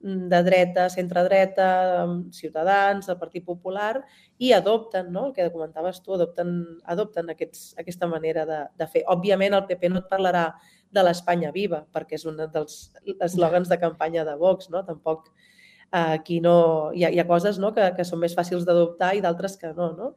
[0.06, 4.04] de dreta, centre-dreta, Ciutadans, el Partit Popular,
[4.38, 5.26] i adopten, no?
[5.26, 6.52] el que comentaves tu, adopten,
[6.84, 9.02] adopten aquests, aquesta manera de, de fer.
[9.10, 10.50] Òbviament, el PP no et parlarà
[10.92, 12.78] de l'Espanya viva, perquè és un dels
[13.24, 14.84] eslògans de campanya de Vox, no?
[14.86, 16.92] Tampoc eh, aquí no...
[16.94, 17.72] Hi ha, hi ha coses no?
[17.76, 20.12] que, que són més fàcils d'adoptar i d'altres que no, no?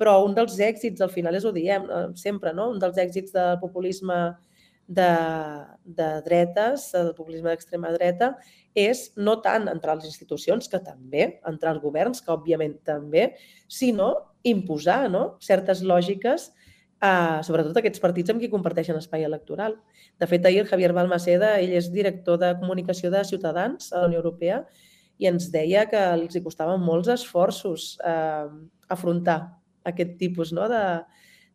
[0.00, 2.70] Però un dels èxits, al final és ho diem eh, sempre, no?
[2.74, 4.18] Un dels èxits del populisme
[4.86, 5.12] de,
[5.84, 8.34] de dretes, del populisme d'extrema dreta,
[8.74, 13.30] és no tant entrar a les institucions, que també, entrar als governs, que òbviament també,
[13.68, 14.12] sinó
[14.44, 15.36] imposar no?
[15.40, 16.50] certes lògiques
[17.04, 19.76] a, sobretot aquests partits amb qui comparteixen espai electoral.
[20.20, 24.10] De fet, ahir el Javier Balmaceda, ell és director de comunicació de Ciutadans a la
[24.10, 24.62] Unió Europea,
[25.18, 28.48] i ens deia que els hi costaven molts esforços eh,
[28.90, 29.38] afrontar
[29.86, 30.82] aquest tipus no, de,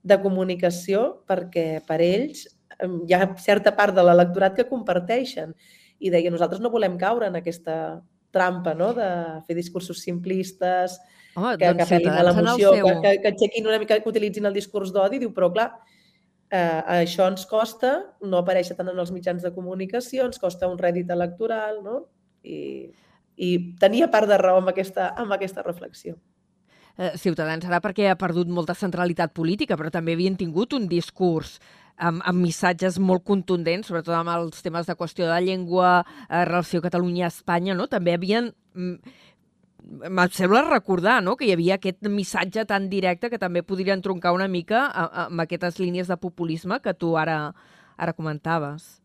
[0.03, 5.51] de comunicació perquè per ells eh, hi ha certa part de l'electorat que comparteixen
[5.99, 7.99] i deia, nosaltres no volem caure en aquesta
[8.31, 8.93] trampa no?
[8.95, 9.09] de
[9.47, 10.99] fer discursos simplistes,
[11.35, 14.49] Home, que, que doncs apel·lin a l'emoció, que, que, que aixequin una mica, que utilitzin
[14.49, 15.69] el discurs d'odi, diu, però clar,
[16.49, 17.93] eh, això ens costa,
[18.25, 22.01] no aparèixer tant en els mitjans de comunicació, ens costa un rèdit electoral, no?
[22.43, 22.89] I,
[23.37, 26.17] i tenia part de raó amb aquesta, amb aquesta reflexió.
[26.99, 31.59] Eh, Ciutadans ara perquè ha perdut molta centralitat política, però també havien tingut un discurs
[31.95, 36.83] amb, amb missatges molt contundents, sobretot amb els temes de qüestió de llengua, eh, relació
[36.83, 37.87] Catalunya-Espanya, no?
[37.91, 38.53] També havien...
[39.89, 41.35] Em sembla recordar no?
[41.35, 45.79] que hi havia aquest missatge tan directe que també podria entroncar una mica amb aquestes
[45.81, 47.39] línies de populisme que tu ara,
[47.97, 48.99] ara comentaves.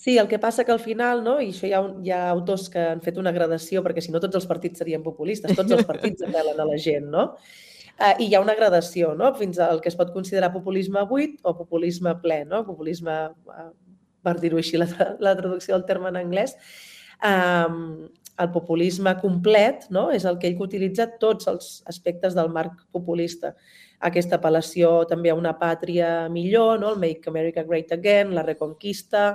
[0.00, 2.22] Sí, el que passa que al final, no, i això hi ha, un, hi ha
[2.30, 5.74] autors que han fet una gradació, perquè si no tots els partits serien populistes, tots
[5.76, 7.26] els partits apel·len a la gent, no?
[8.00, 11.36] Uh, I hi ha una gradació, no?, fins al que es pot considerar populisme buit
[11.44, 12.62] o populisme ple, no?
[12.64, 13.18] Populisme,
[13.52, 13.68] uh,
[14.24, 14.88] per dir-ho així, la,
[15.20, 16.56] la traducció del terme en anglès.
[17.20, 18.08] Um,
[18.40, 20.08] el populisme complet no?
[20.14, 23.54] és el que ell utilitza tots els aspectes del marc populista.
[24.00, 26.94] Aquesta apel·lació també a una pàtria millor, no?
[26.94, 29.34] el Make America Great Again, la Reconquista,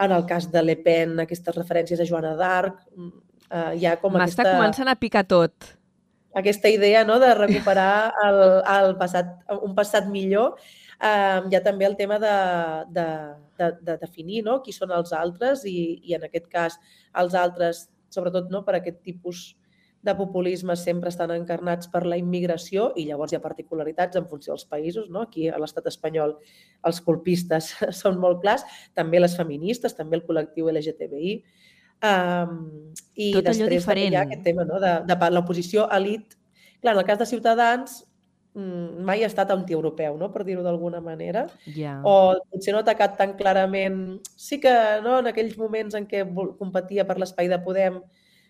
[0.00, 4.16] en el cas de Le Pen, aquestes referències a Joana d'Arc, eh, hi ha com
[4.16, 5.76] M'està aquesta, començant a picar tot.
[6.34, 8.42] aquesta idea no, de recuperar el,
[8.74, 10.56] el passat, un passat millor.
[11.00, 12.34] Eh, hi ha també el tema de,
[12.96, 13.06] de,
[13.58, 16.78] de, de definir no, qui són els altres i, i en aquest cas
[17.22, 19.56] els altres, sobretot no, per aquest tipus
[20.02, 24.54] de populisme sempre estan encarnats per la immigració i llavors hi ha particularitats en funció
[24.54, 25.10] dels països.
[25.12, 25.26] No?
[25.28, 26.38] Aquí a l'estat espanyol
[26.88, 28.64] els colpistes són molt clars,
[28.96, 31.34] també les feministes, també el col·lectiu LGTBI.
[32.00, 34.22] Um, I Tot allò després també hi ha diferent.
[34.24, 34.80] aquest tema no?
[34.80, 36.32] de, de pa- l'oposició elit.
[36.80, 37.98] Clar, en el cas de Ciutadans
[38.54, 40.30] mai ha estat antieuropeu, no?
[40.34, 42.00] per dir-ho d'alguna manera Ja.
[42.04, 44.20] o potser no ha atacat tan clarament.
[44.36, 44.72] Sí que
[45.04, 46.24] no, en aquells moments en què
[46.58, 48.00] competia per l'espai de Podem,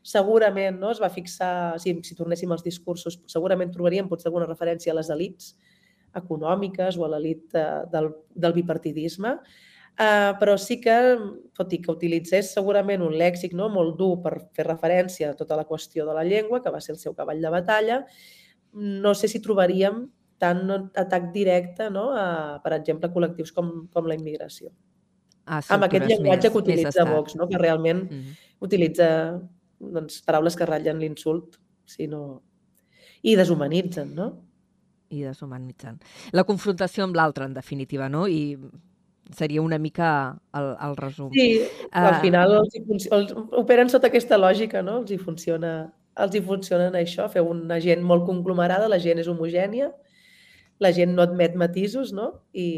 [0.03, 4.95] segurament no, es va fixar, si, si tornéssim als discursos, segurament trobaríem potser alguna referència
[4.95, 5.55] a les elites
[6.17, 9.37] econòmiques o a l'elit eh, del, del bipartidisme,
[10.01, 10.97] eh, però sí que,
[11.55, 15.61] tot i que utilitzés segurament un lèxic no, molt dur per fer referència a tota
[15.61, 18.05] la qüestió de la llengua, que va ser el seu cavall de batalla,
[18.73, 24.15] no sé si trobaríem tant atac directe no, a, per exemple, col·lectius com, com la
[24.17, 24.71] immigració.
[25.47, 27.05] A Amb aquest llenguatge més- que utilitza.
[27.05, 27.49] Vox, no?
[27.49, 28.37] que realment Mhm.
[28.61, 29.41] utilitza
[29.81, 32.43] doncs, paraules que ratllen l'insult sinó...
[33.23, 34.31] i deshumanitzen, no?
[35.11, 35.99] i deshumanitzant.
[36.33, 38.29] La confrontació amb l'altre, en definitiva, no?
[38.29, 38.57] I
[39.35, 41.33] seria una mica el, el resum.
[41.35, 42.21] Sí, al Ah.
[42.21, 44.99] final els, els, operen sota aquesta lògica, no?
[45.03, 49.23] Els hi funciona, els hi funciona en això, fer una gent molt conglomerada, la gent
[49.23, 49.91] és homogènia,
[50.81, 52.31] la gent no admet matisos no?
[52.57, 52.69] I,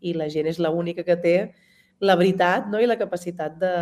[0.00, 1.36] i la gent és l'única que té
[2.00, 2.80] la veritat no?
[2.80, 3.74] i la capacitat de,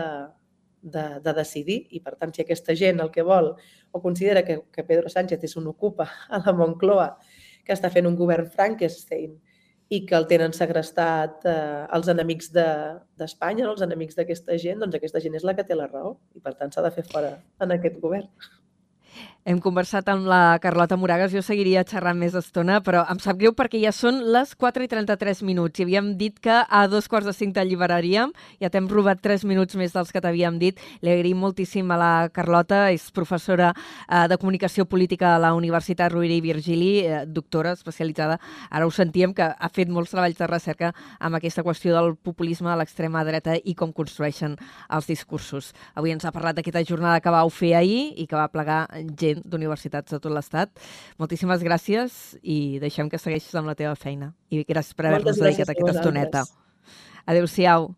[0.83, 1.81] de, de decidir.
[1.91, 3.55] I, per tant, si aquesta gent el que vol
[3.91, 7.15] o considera que, que Pedro Sánchez és un ocupa a la Moncloa
[7.65, 9.39] que està fent un govern Frankenstein
[9.93, 13.75] i que el tenen segrestat eh, els enemics d'Espanya, de, no?
[13.75, 16.55] els enemics d'aquesta gent, doncs aquesta gent és la que té la raó i per
[16.59, 18.29] tant s'ha de fer fora en aquest govern.
[19.45, 23.53] Hem conversat amb la Carlota Moragas, jo seguiria xerrant més estona, però em sap greu
[23.53, 27.29] perquè ja són les 4 i 33 minuts i havíem dit que a dos quarts
[27.29, 28.33] de cinc t'alliberaríem,
[28.65, 30.81] ja t'hem robat 3 minuts més dels que t'havíem dit.
[31.05, 36.17] Li agraïm moltíssim a la Carlota, és professora eh, de Comunicació Política a la Universitat
[36.17, 38.41] Rovira i Virgili, eh, doctora especialitzada.
[38.71, 42.73] Ara ho sentíem que ha fet molts treballs de recerca amb aquesta qüestió del populisme
[42.73, 44.57] a l'extrema dreta i com construeixen
[44.89, 45.75] els discursos.
[45.93, 48.87] Avui ens ha parlat d'aquesta jornada que vau fer ahir i que va plegar
[49.21, 50.73] gent d'universitats de tot l'Estat.
[51.21, 54.33] Moltíssimes gràcies i deixem que segueixis amb la teva feina.
[54.51, 56.47] I gràcies per haver-nos dedicat aquesta estoneta.
[57.27, 57.93] Adéu-siau.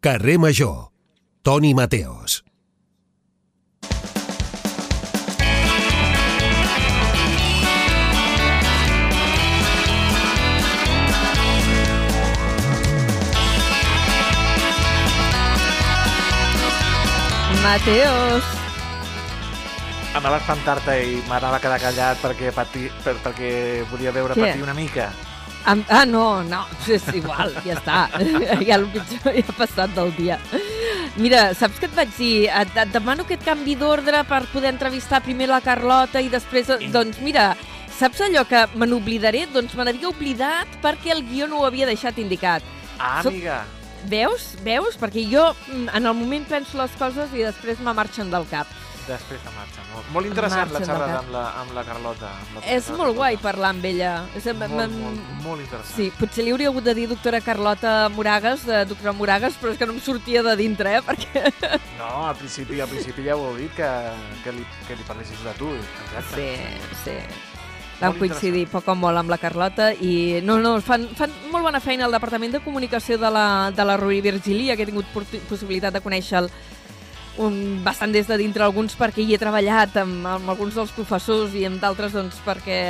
[0.00, 0.90] Carrer Major.
[1.42, 2.45] Toni Mateos.
[17.62, 18.56] Mateos
[20.16, 23.50] anava a espantar-te i m'anava a quedar callat perquè, pati, per, perquè
[23.90, 24.46] volia veure Què?
[24.46, 25.10] patir una mica.
[25.68, 26.62] Am ah, no, no,
[26.96, 27.98] és igual, ja està.
[28.68, 30.38] ja el pitjor ja ha passat del dia.
[31.20, 32.34] Mira, saps què et vaig dir?
[32.48, 36.70] Et, et demano que et canvi d'ordre per poder entrevistar primer la Carlota i després...
[36.80, 36.90] I...
[36.94, 37.50] Doncs mira,
[37.98, 39.46] saps allò que me n'oblidaré?
[39.52, 42.64] Doncs me n'havia oblidat perquè el guió no ho havia deixat indicat.
[42.96, 43.34] Ah, Soc...
[43.34, 43.64] amiga.
[44.10, 44.54] Veus?
[44.66, 44.98] Veus?
[45.00, 48.70] Perquè jo mm, en el moment penso les coses i després me marxen del cap.
[49.06, 49.82] Després de marxa.
[49.92, 52.30] Molt, molt interessant la xerrada amb la, amb la Carlota.
[52.42, 54.12] Amb la és molt guai parlar amb ella.
[54.34, 55.92] És, molt, molt, molt interessant.
[55.94, 59.78] Sí, potser li hauria hagut de dir doctora Carlota Moragas, de doctora Moragas, però és
[59.78, 61.04] que no em sortia de dintre, eh?
[61.06, 61.46] Perquè...
[61.96, 63.88] No, al principi, al principi ja ho heu dit, que,
[64.44, 65.70] que, li, que li parlessis de tu.
[66.10, 66.48] Exacte.
[67.04, 67.55] Sí, sí.
[67.96, 71.80] Vam coincidir poc o molt amb la Carlota i no, no, fan, fan molt bona
[71.80, 75.08] feina al Departament de Comunicació de la, de la Rui Virgília, que he tingut
[75.48, 76.50] possibilitat de conèixer el,
[77.40, 81.56] un, bastant des de dintre alguns perquè hi he treballat amb, amb alguns dels professors
[81.56, 82.80] i amb d'altres doncs perquè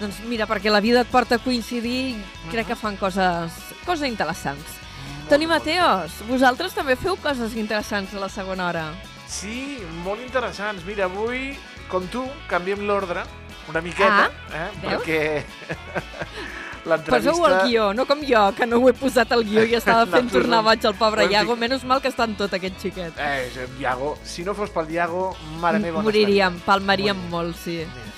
[0.00, 2.16] doncs mira, perquè la vida et porta a coincidir
[2.50, 3.52] crec que fan coses,
[3.84, 4.80] coses interessants.
[5.04, 8.88] Molt, Toni Mateos, vosaltres també feu coses interessants a la segona hora.
[9.30, 10.84] Sí, molt interessants.
[10.88, 11.54] Mira, avui,
[11.88, 13.22] com tu, canviem l'ordre
[13.70, 14.68] una miqueta, ah, eh?
[14.82, 14.92] Veus?
[14.92, 15.44] perquè
[16.84, 20.04] Poseu el guió, no com jo, que no ho he posat al guió i estava
[20.04, 21.56] fent tornar boig el pobre Iago.
[21.56, 23.16] Menys mal que està en tot aquest xiquet.
[23.16, 25.30] Eh, Iago, si no fos pel Iago,
[25.62, 26.04] mare meva...
[26.04, 27.80] Moriríem, palmaríem molt, sí.
[27.88, 28.12] Mira.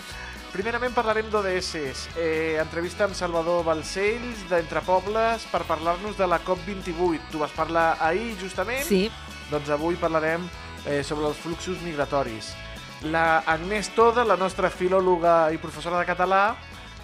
[0.56, 2.06] Primerament parlarem d'ODS.
[2.16, 7.30] Eh, entrevista amb Salvador Balcells, d'Entre Pobles, per parlar-nos de la COP28.
[7.30, 8.80] Tu vas parlar ahir, justament?
[8.88, 9.04] Sí.
[9.50, 10.48] Doncs avui parlarem
[10.86, 12.54] eh, sobre els fluxos migratoris.
[13.02, 16.56] La Agnès Toda, la nostra filòloga i professora de català,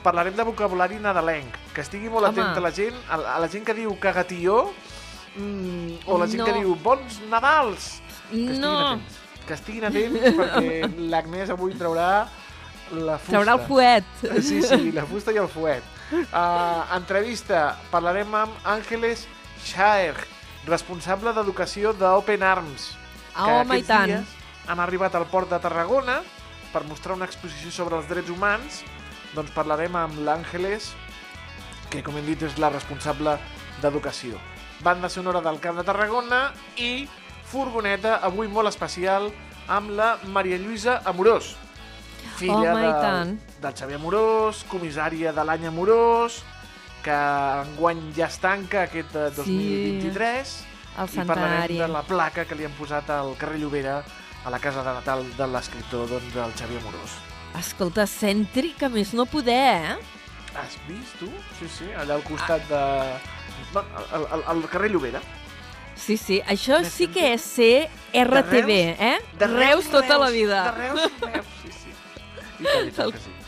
[0.02, 2.40] parlarem de vocabulari nadalenc, que estigui molt Home.
[2.40, 4.64] atenta la gent, a, a la gent que diu cagatilló,
[5.36, 6.48] mm, o la gent no.
[6.48, 7.90] que diu bons Nadals.
[8.30, 8.72] Que no.
[8.78, 9.20] atents.
[9.46, 12.26] Que estiguin atents perquè l'Agnès avui traurà
[12.92, 13.36] la fusta.
[13.36, 14.04] Traurà el fuet.
[14.40, 15.84] Sí, sí, la fusta i el fuet.
[16.12, 19.24] Uh, entrevista, parlarem amb Àngeles
[19.62, 20.16] Schaer,
[20.66, 22.92] responsable d'educació d'Open Arms.
[23.32, 24.18] Ah, home, i tant.
[24.66, 26.20] Han arribat al port de Tarragona
[26.72, 28.82] per mostrar una exposició sobre els drets humans.
[29.36, 30.92] Doncs parlarem amb l'Àngeles,
[31.92, 33.36] que com hem dit és la responsable
[33.82, 34.40] d'educació.
[34.82, 36.46] Banda sonora del Camp de Tarragona
[36.76, 37.08] i
[37.48, 39.30] furgoneta, avui molt especial,
[39.68, 41.52] amb la Maria Lluïsa Amorós,
[42.38, 46.40] filla Home, del, del Xavier Amorós, comissària de l'any Amorós,
[47.02, 47.14] que
[47.66, 50.66] enguany ja es tanca aquest 2023, sí,
[51.02, 54.00] el i parlarem de la placa que li han posat al carrer Llobera
[54.44, 57.18] a la casa de Natal de l'escriptor doncs, del Xavier Amorós.
[57.58, 59.60] Escolta, cèntric, a més no poder,
[59.92, 59.96] eh?
[60.56, 61.28] Has vist, tu?
[61.58, 62.82] Sí, sí, allà al costat de...
[63.78, 65.20] Al, al, al carrer Llobera.
[65.96, 69.14] Sí, sí, això Més sí que és ser RTV, eh?
[69.38, 70.64] De Reus, Reus tota Reus, la vida.
[70.64, 71.94] De Reus, Reus, sí, sí.
[72.58, 73.38] I tant, i tant que sí.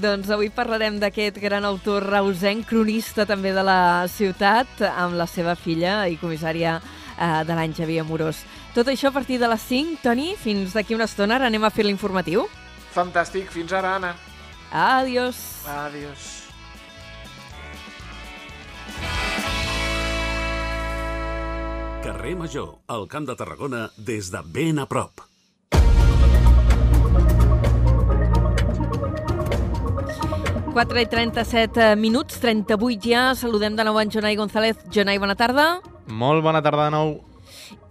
[0.00, 5.54] Doncs avui parlarem d'aquest gran autor reusenc, cronista també de la ciutat, amb la seva
[5.54, 8.40] filla i comissària eh, de l'any Xavier Amorós.
[8.74, 11.70] Tot això a partir de les 5, Toni, fins d'aquí una estona, ara anem a
[11.70, 12.48] fer l'informatiu.
[12.90, 13.46] Fantàstic.
[13.54, 14.16] Fins ara, Anna.
[14.74, 15.38] Adiós.
[15.70, 16.24] Adiós.
[22.02, 25.22] Carrer Major, al Camp de Tarragona, des de ben a prop.
[30.74, 33.22] 4 i 37 minuts, 38 ja.
[33.38, 34.82] Saludem de nou en Jonai González.
[34.90, 35.78] Jonai, bona tarda.
[36.10, 37.14] Molt bona tarda de nou.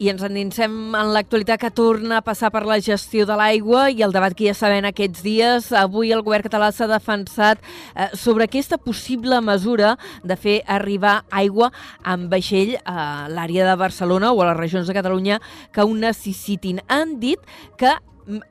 [0.01, 4.01] I ens endinsem en l'actualitat que torna a passar per la gestió de l'aigua i
[4.05, 5.69] el debat que ja sabem aquests dies.
[5.77, 11.69] Avui el govern català s'ha defensat eh, sobre aquesta possible mesura de fer arribar aigua
[12.01, 15.39] amb vaixell a l'àrea de Barcelona o a les regions de Catalunya
[15.71, 16.81] que ho necessitin.
[16.89, 17.39] Han dit
[17.77, 17.93] que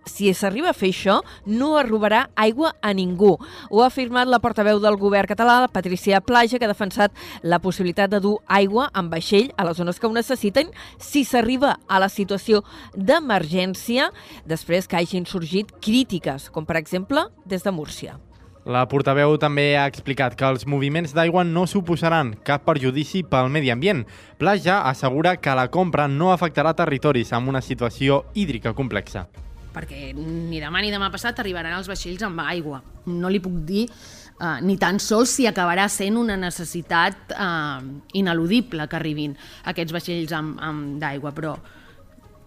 [0.07, 3.37] si s'arriba a fer això, no es robarà aigua a ningú.
[3.71, 7.13] Ho ha afirmat la portaveu del govern català, Patricia Plaja, que ha defensat
[7.43, 11.77] la possibilitat de dur aigua amb vaixell a les zones que ho necessiten si s'arriba
[11.89, 12.63] a la situació
[12.97, 14.11] d'emergència
[14.47, 18.19] després que hagin sorgit crítiques, com per exemple des de Múrcia.
[18.63, 23.73] La portaveu també ha explicat que els moviments d'aigua no suposaran cap perjudici pel medi
[23.75, 24.05] ambient.
[24.39, 29.27] Plaja assegura que la compra no afectarà territoris amb una situació hídrica complexa
[29.75, 32.83] perquè ni demà ni demà passat arribaran els vaixells amb aigua.
[33.07, 37.79] No li puc dir uh, ni tan sols si acabarà sent una necessitat uh,
[38.19, 39.37] ineludible que arribin
[39.73, 41.57] aquests vaixells amb, amb d'aigua, però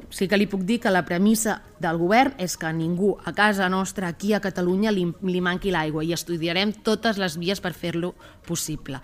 [0.10, 3.34] sí que li puc dir que la premissa del govern és que a ningú a
[3.34, 7.74] casa nostra, aquí a Catalunya, li, li manqui l'aigua i estudiarem totes les vies per
[7.74, 8.14] fer-lo
[8.48, 9.02] possible.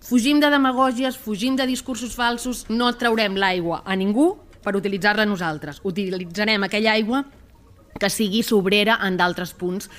[0.00, 4.32] Fugim de demagògies, fugim de discursos falsos, no traurem l'aigua a ningú
[4.64, 5.80] per utilitzar-la nosaltres.
[5.84, 7.24] Utilitzarem aquella aigua
[8.00, 9.90] que sigui sobrera en d'altres punts.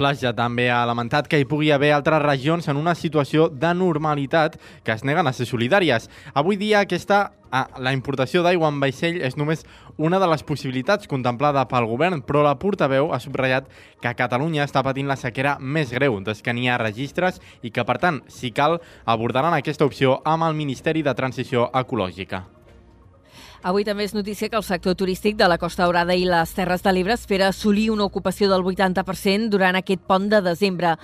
[0.00, 4.56] Plaja també ha lamentat que hi pugui haver altres regions en una situació de normalitat
[4.86, 6.08] que es neguen a ser solidàries.
[6.32, 9.64] Avui dia aquesta la importació d'aigua en vaixell és només
[9.98, 13.66] una de les possibilitats contemplada pel govern, però la portaveu ha subratllat
[14.00, 17.84] que Catalunya està patint la sequera més greu des que n'hi ha registres i que,
[17.84, 22.46] per tant, si cal, abordaran aquesta opció amb el Ministeri de Transició Ecològica.
[23.60, 26.80] Avui també és notícia que el sector turístic de la Costa Daurada i les Terres
[26.80, 30.94] de l'Ebre espera assolir una ocupació del 80% durant aquest pont de desembre.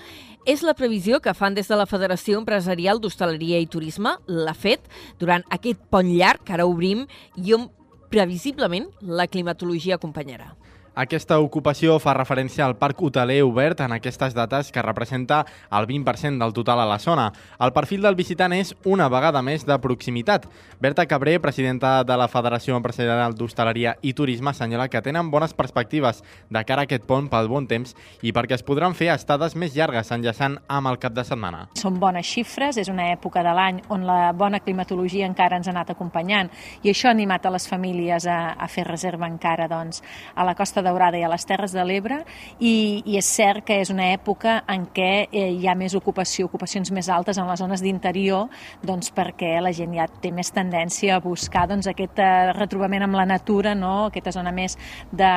[0.48, 4.88] És la previsió que fan des de la Federació Empresarial d'Hostaleria i Turisme, la FET,
[5.20, 7.04] durant aquest pont llarg que ara obrim
[7.36, 7.68] i on
[8.08, 10.54] previsiblement la climatologia acompanyarà.
[10.96, 16.40] Aquesta ocupació fa referència al parc hoteler obert en aquestes dates que representa el 20%
[16.40, 17.26] del total a la zona.
[17.60, 20.46] El perfil del visitant és una vegada més de proximitat.
[20.80, 26.22] Berta Cabré, presidenta de la Federació Empresarial d'Hostaleria i Turisme, assenyala que tenen bones perspectives
[26.48, 27.92] de cara a aquest pont pel bon temps
[28.24, 31.66] i perquè es podran fer estades més llargues enllaçant amb el cap de setmana.
[31.76, 35.76] Són bones xifres, és una època de l'any on la bona climatologia encara ens ha
[35.76, 36.48] anat acompanyant
[36.80, 40.00] i això ha animat a les famílies a, a fer reserva encara doncs,
[40.32, 42.22] a la costa Daurada i a les Terres de l'Ebre
[42.58, 46.46] i, i és cert que és una època en què eh, hi ha més ocupació,
[46.48, 48.48] ocupacions més altes en les zones d'interior
[48.86, 53.18] doncs perquè la gent ja té més tendència a buscar doncs, aquest eh, retrobament amb
[53.18, 53.94] la natura, no?
[54.10, 54.78] aquesta zona més
[55.10, 55.32] de,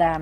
[0.00, 0.12] de,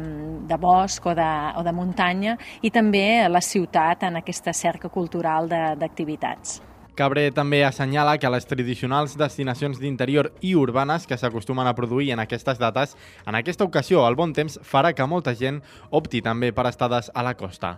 [0.50, 5.48] de bosc o de, o de muntanya i també la ciutat en aquesta cerca cultural
[5.48, 6.58] d'activitats.
[6.98, 12.18] Cabré també assenyala que les tradicionals destinacions d'interior i urbanes que s'acostumen a produir en
[12.24, 15.60] aquestes dates, en aquesta ocasió el bon temps farà que molta gent
[15.94, 17.76] opti també per estades a la costa.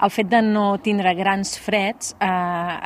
[0.00, 2.26] El fet de no tindre grans freds eh,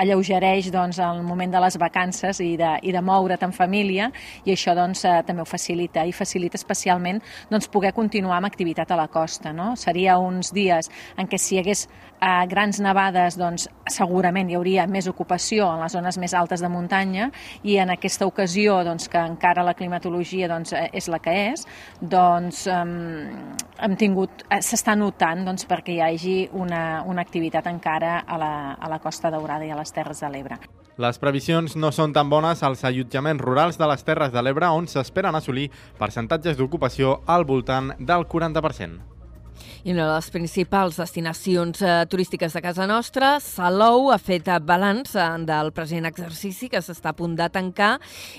[0.03, 4.11] alleugereix doncs, el moment de les vacances i de, i de moure't en família
[4.45, 8.91] i això doncs, eh, també ho facilita i facilita especialment doncs, poder continuar amb activitat
[8.91, 9.53] a la costa.
[9.53, 9.75] No?
[9.77, 11.87] Seria uns dies en què si hi hagués
[12.21, 16.69] eh, grans nevades doncs, segurament hi hauria més ocupació en les zones més altes de
[16.73, 17.31] muntanya
[17.63, 21.67] i en aquesta ocasió doncs, que encara la climatologia doncs, eh, és la que és,
[22.01, 28.21] doncs hem tingut, eh, s'està notant doncs, perquè hi hagi un una, una activitat encara
[28.27, 30.59] a la, a la Costa Daurada i a les Terres de l'Ebre.
[31.01, 34.89] Les previsions no són tan bones als allotjaments rurals de les Terres de l'Ebre on
[34.91, 39.20] s'esperen assolir percentatges d'ocupació al voltant del 40%.
[39.85, 45.15] I una de les principals destinacions eh, turístiques de casa nostra, Salou, ha fet balanç
[45.17, 47.93] eh, del present exercici que s'està a punt de tancar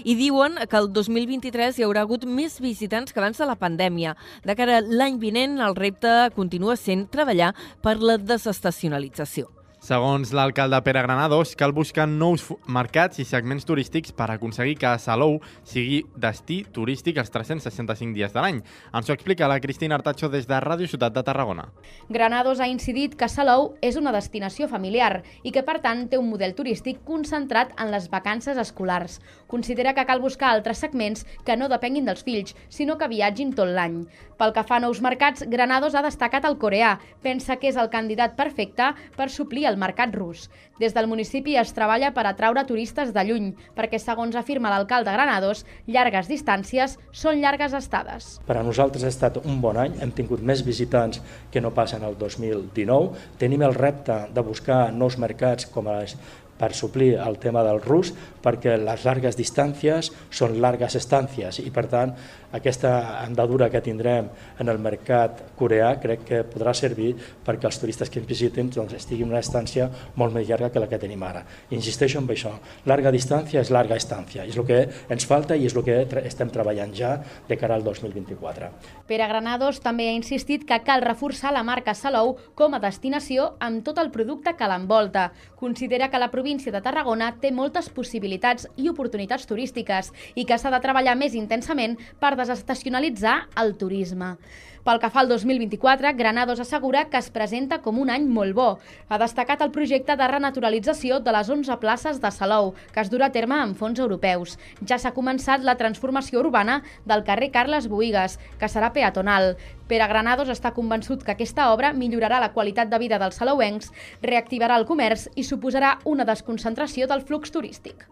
[0.04, 4.18] i diuen que el 2023 hi haurà hagut més visitants que abans de la pandèmia.
[4.46, 9.61] De cara l'any vinent, el repte continua sent treballar per la desestacionalització.
[9.82, 15.40] Segons l'alcalde Pere Granados, cal buscar nous mercats i segments turístics per aconseguir que Salou
[15.66, 18.60] sigui destí turístic els 365 dies de l'any.
[18.94, 21.66] Ens ho explica la Cristina Artacho des de Ràdio Ciutat de Tarragona.
[22.14, 26.30] Granados ha incidit que Salou és una destinació familiar i que, per tant, té un
[26.30, 29.18] model turístic concentrat en les vacances escolars.
[29.50, 33.74] Considera que cal buscar altres segments que no depenguin dels fills, sinó que viatgin tot
[33.74, 34.04] l'any.
[34.38, 37.00] Pel que fa a nous mercats, Granados ha destacat el coreà.
[37.26, 40.50] Pensa que és el candidat perfecte per suplir el mercat rus.
[40.82, 45.64] Des del municipi es treballa per atraure turistes de lluny, perquè, segons afirma l'alcalde Granados,
[45.88, 48.36] llargues distàncies són llargues estades.
[48.46, 52.04] Per a nosaltres ha estat un bon any, hem tingut més visitants que no passen
[52.06, 53.26] el 2019.
[53.42, 56.18] Tenim el repte de buscar nous mercats com les
[56.62, 58.12] per suplir el tema del rus,
[58.44, 62.14] perquè les llargues distàncies són llargues estàncies i per tant
[62.52, 64.28] aquesta andadura que tindrem
[64.60, 67.14] en el mercat coreà crec que podrà servir
[67.46, 70.82] perquè els turistes que ens visitin doncs, estiguin en una estància molt més llarga que
[70.84, 71.44] la que tenim ara.
[71.72, 72.54] Insisteixo en això,
[72.86, 76.52] llarga distància és llarga estància, és el que ens falta i és el que estem
[76.52, 77.16] treballant ja
[77.48, 78.72] de cara al 2024.
[79.08, 83.84] Pere Granados també ha insistit que cal reforçar la marca Salou com a destinació amb
[83.86, 85.32] tot el producte que l'envolta.
[85.60, 90.72] Considera que la província de Tarragona té moltes possibilitats i oportunitats turístiques i que s'ha
[90.74, 94.36] de treballar més intensament per desestacionalitzar el turisme.
[94.82, 98.70] Pel que fa al 2024, Granados assegura que es presenta com un any molt bo.
[99.10, 103.28] Ha destacat el projecte de renaturalització de les 11 places de Salou, que es durà
[103.30, 104.56] a terme amb fons europeus.
[104.82, 109.54] Ja s'ha començat la transformació urbana del carrer Carles Boigues, que serà peatonal.
[109.88, 113.94] Pere Granados està convençut que aquesta obra millorarà la qualitat de vida dels salauencs,
[114.26, 118.08] reactivarà el comerç i suposarà una desconcentració del flux turístic.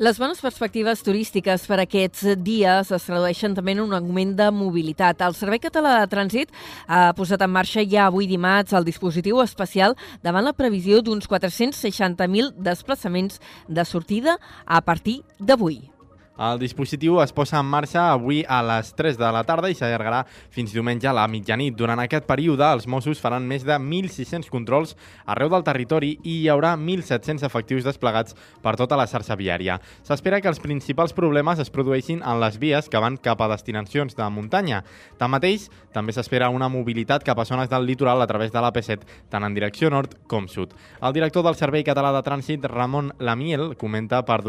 [0.00, 5.20] Les bones perspectives turístiques per aquests dies es tradueixen també en un augment de mobilitat.
[5.20, 6.56] El Servei Català de Trànsit
[6.88, 9.92] ha posat en marxa ja avui dimarts el dispositiu especial
[10.24, 13.36] davant la previsió d'uns 460.000 desplaçaments
[13.68, 15.91] de sortida a partir d'avui.
[16.32, 20.22] El dispositiu es posa en marxa avui a les 3 de la tarda i s'allargarà
[20.50, 21.74] fins diumenge a la mitjanit.
[21.76, 24.94] Durant aquest període, els Mossos faran més de 1.600 controls
[25.28, 28.32] arreu del territori i hi haurà 1.700 efectius desplegats
[28.64, 29.76] per tota la xarxa viària.
[30.08, 34.16] S'espera que els principals problemes es produeixin en les vies que van cap a destinacions
[34.16, 34.80] de muntanya.
[35.20, 39.44] Tanmateix, també s'espera una mobilitat cap a zones del litoral a través de l'AP7, tant
[39.44, 40.72] en direcció nord com sud.
[41.02, 44.40] El director del Servei Català de Trànsit, Ramon Lamiel, comenta, per,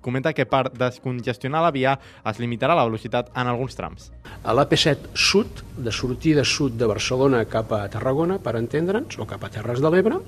[0.00, 1.96] comenta que per descongestionar la via
[2.26, 4.10] es limitarà la velocitat en alguns trams.
[4.42, 9.44] A l'AP7 sud, de sortida sud de Barcelona cap a Tarragona, per entendre'ns, o cap
[9.44, 10.20] a Terres de l'Ebre,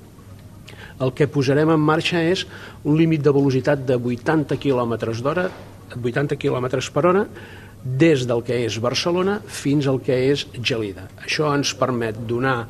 [1.01, 2.45] el que posarem en marxa és
[2.83, 4.95] un límit de velocitat de 80 km
[5.25, 5.49] d'hora,
[5.97, 7.25] 80 km per hora,
[7.83, 11.09] des del que és Barcelona fins al que és Gelida.
[11.25, 12.67] Això ens permet donar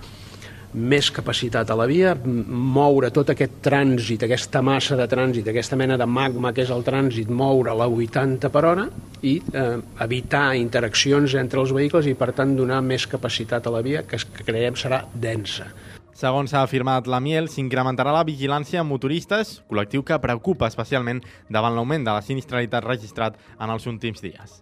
[0.74, 5.98] més capacitat a la via, moure tot aquest trànsit, aquesta massa de trànsit, aquesta mena
[5.98, 8.88] de magma que és el trànsit, moure la 80 per hora
[9.22, 13.84] i eh, evitar interaccions entre els vehicles i, per tant, donar més capacitat a la
[13.86, 15.70] via que, que creiem serà densa.
[16.14, 21.74] Segons ha afirmat la Miel, s'incrementarà la vigilància amb motoristes, col·lectiu que preocupa especialment davant
[21.74, 24.62] l'augment de la sinistralitat registrat en els últims dies.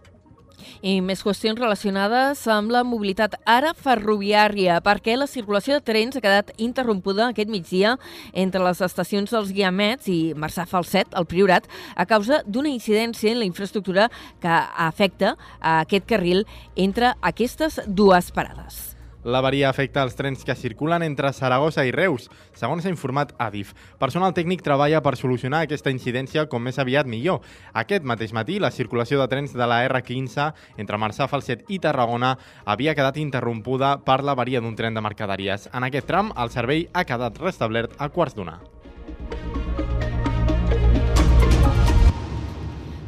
[0.82, 6.24] I més qüestions relacionades amb la mobilitat ara ferroviària, perquè la circulació de trens ha
[6.24, 7.96] quedat interrompuda aquest migdia
[8.32, 13.40] entre les estacions dels Guiamets i Marçà Falset, al Priorat, a causa d'una incidència en
[13.42, 14.08] la infraestructura
[14.40, 14.56] que
[14.86, 16.46] afecta a aquest carril
[16.76, 18.91] entre aquestes dues parades.
[19.22, 22.26] L'avaria afecta els trens que circulen entre Saragossa i Reus,
[22.58, 23.70] segons ha informat Adif.
[24.02, 27.40] Personal tècnic treballa per solucionar aquesta incidència com més aviat millor.
[27.72, 30.50] Aquest mateix matí, la circulació de trens de la R15
[30.82, 32.34] entre Marçà, Falset i Tarragona
[32.66, 35.70] havia quedat interrompuda per l'avaria d'un tren de mercaderies.
[35.72, 38.58] En aquest tram, el servei ha quedat restablert a quarts d'una.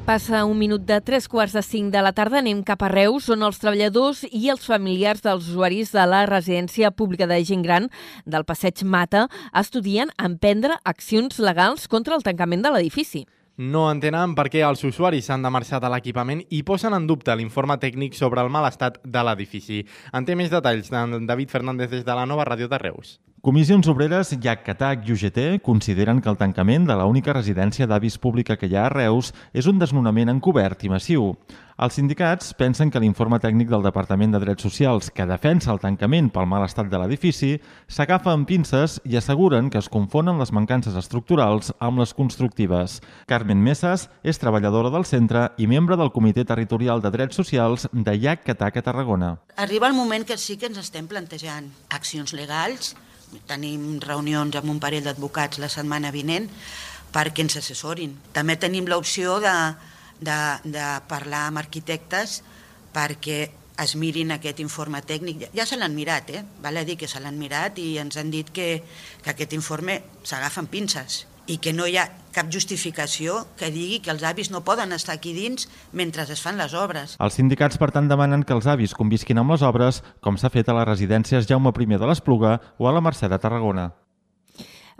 [0.04, 3.30] Passa un minut de tres quarts de cinc de la tarda, anem cap a Reus,
[3.32, 7.88] on els treballadors i els familiars dels usuaris de la residència pública de gent gran
[8.28, 13.24] del Passeig Mata estudien emprendre accions legals contra el tancament de l'edifici.
[13.56, 17.36] No entenen per què els usuaris s'han de marxar de l'equipament i posen en dubte
[17.38, 19.84] l'informe tècnic sobre el mal estat de l'edifici.
[20.10, 23.20] En té més detalls d'en David Fernández des de la nova ràdio de Reus.
[23.44, 28.66] Comissions Obreres, JAC-CATAC i UGT consideren que el tancament de l'única residència d'avis pública que
[28.66, 31.34] hi ha a Reus és un desnonament encobert i massiu.
[31.74, 36.28] Els sindicats pensen que l'informe tècnic del Departament de Drets Socials que defensa el tancament
[36.30, 37.56] pel mal estat de l'edifici
[37.90, 43.00] s'agafa amb pinces i asseguren que es confonen les mancances estructurals amb les constructives.
[43.26, 48.14] Carmen Mesas és treballadora del centre i membre del Comitè Territorial de Drets Socials de
[48.22, 49.32] JAC-CATAC a Tarragona.
[49.56, 52.94] Arriba el moment que sí que ens estem plantejant accions legals
[53.48, 56.46] Tenim reunions amb un parell d'advocats la setmana vinent
[57.14, 58.14] perquè ens assessorin.
[58.34, 59.54] També tenim l'opció de,
[60.20, 62.40] de, de parlar amb arquitectes
[62.94, 63.50] perquè
[63.82, 65.48] es mirin aquest informe tècnic.
[65.54, 66.44] Ja se l'han mirat, eh?
[66.62, 68.68] Val a dir que se l'han mirat i ens han dit que,
[69.22, 74.00] que aquest informe s'agafa amb pinces i que no hi ha cap justificació que digui
[74.02, 77.18] que els avis no poden estar aquí dins mentre es fan les obres.
[77.20, 80.70] Els sindicats, per tant, demanen que els avis convisquin amb les obres, com s'ha fet
[80.70, 83.92] a les residències Jaume I de l'Espluga o a la Mercè de Tarragona.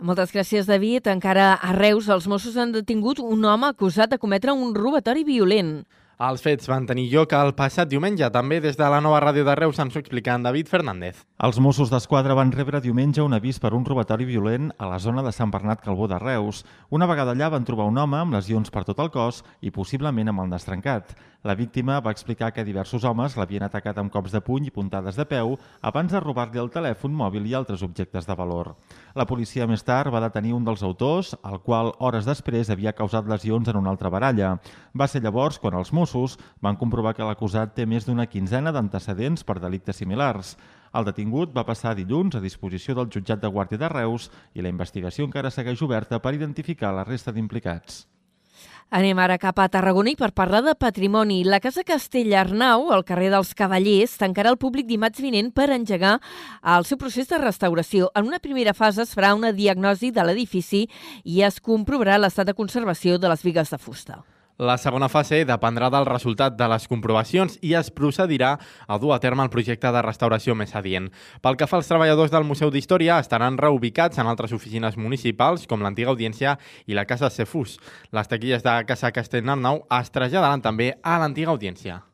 [0.03, 1.07] Moltes gràcies, David.
[1.07, 5.85] Encara a Reus, els Mossos han detingut un home acusat de cometre un robatori violent.
[6.15, 8.27] Els fets van tenir lloc el passat diumenge.
[8.31, 11.23] També des de la nova ràdio de Reus ens ho explica en David Fernández.
[11.35, 15.19] Els Mossos d'Esquadra van rebre diumenge un avís per un robatori violent a la zona
[15.19, 16.61] de Sant Bernat Calbó de Reus.
[16.95, 20.31] Una vegada allà van trobar un home amb lesions per tot el cos i possiblement
[20.31, 21.11] amb el nas trencat.
[21.43, 25.19] La víctima va explicar que diversos homes l'havien atacat amb cops de puny i puntades
[25.19, 28.71] de peu abans de robar-li el telèfon mòbil i altres objectes de valor.
[29.13, 33.27] La policia més tard va detenir un dels autors, el qual hores després havia causat
[33.27, 34.55] lesions en una altra baralla.
[34.95, 39.43] Va ser llavors quan els Mossos van comprovar que l'acusat té més d'una quinzena d'antecedents
[39.43, 40.55] per delictes similars.
[40.93, 44.73] El detingut va passar dilluns a disposició del jutjat de Guàrdia de Reus i la
[44.73, 48.05] investigació encara segueix oberta per identificar la resta d'implicats.
[48.93, 51.39] Anem ara cap a Tarragona i per parlar de patrimoni.
[51.43, 56.19] La Casa Castell Arnau, al carrer dels Cavallers, tancarà el públic dimarts vinent per engegar
[56.75, 58.11] el seu procés de restauració.
[58.15, 60.85] En una primera fase es farà una diagnosi de l'edifici
[61.23, 64.21] i es comprovarà l'estat de conservació de les vigues de fusta.
[64.57, 68.53] La segona fase dependrà del resultat de les comprovacions i es procedirà
[68.87, 71.09] a dur a terme el projecte de restauració més adient.
[71.43, 75.83] Pel que fa als treballadors del Museu d'Història, estaran reubicats en altres oficines municipals, com
[75.83, 76.55] l'antiga audiència
[76.87, 77.81] i la Casa Cefús.
[78.15, 82.05] Les taquilles de Casa Castellnarnau es traslladaran també a l'antiga audiència.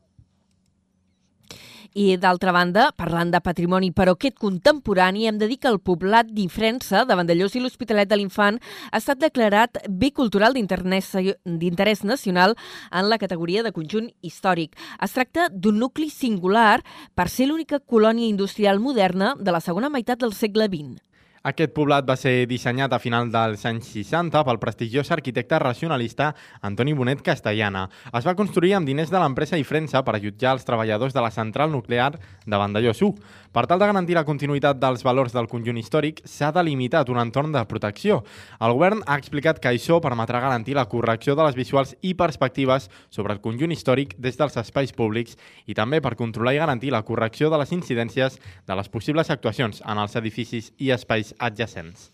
[1.94, 6.30] I, d'altra banda, parlant de patrimoni però aquest contemporani, hem de dir que el poblat
[6.32, 8.56] d'Ifrensa, de Vandellós i l'Hospitalet de l'Infant,
[8.90, 12.56] ha estat declarat bé cultural d'interès nacional
[12.90, 14.76] en la categoria de conjunt històric.
[15.04, 16.80] Es tracta d'un nucli singular
[17.14, 21.11] per ser l'única colònia industrial moderna de la segona meitat del segle XX.
[21.42, 26.28] Aquest poblat va ser dissenyat a final dels anys 60 pel prestigiós arquitecte racionalista
[26.62, 27.88] Antoni Bonet Castellana.
[28.14, 31.72] Es va construir amb diners de l'empresa Ifrensa per jutjar els treballadors de la central
[31.74, 32.12] nuclear
[32.46, 33.40] de Vandellós 1.
[33.52, 37.50] Per tal de garantir la continuïtat dels valors del conjunt històric, s'ha delimitat un entorn
[37.52, 38.20] de protecció.
[38.62, 42.86] El govern ha explicat que això permetrà garantir la correcció de les visuals i perspectives
[43.10, 45.34] sobre el conjunt històric des dels espais públics
[45.66, 49.82] i també per controlar i garantir la correcció de les incidències de les possibles actuacions
[49.82, 52.12] en els edificis i espais adjacents.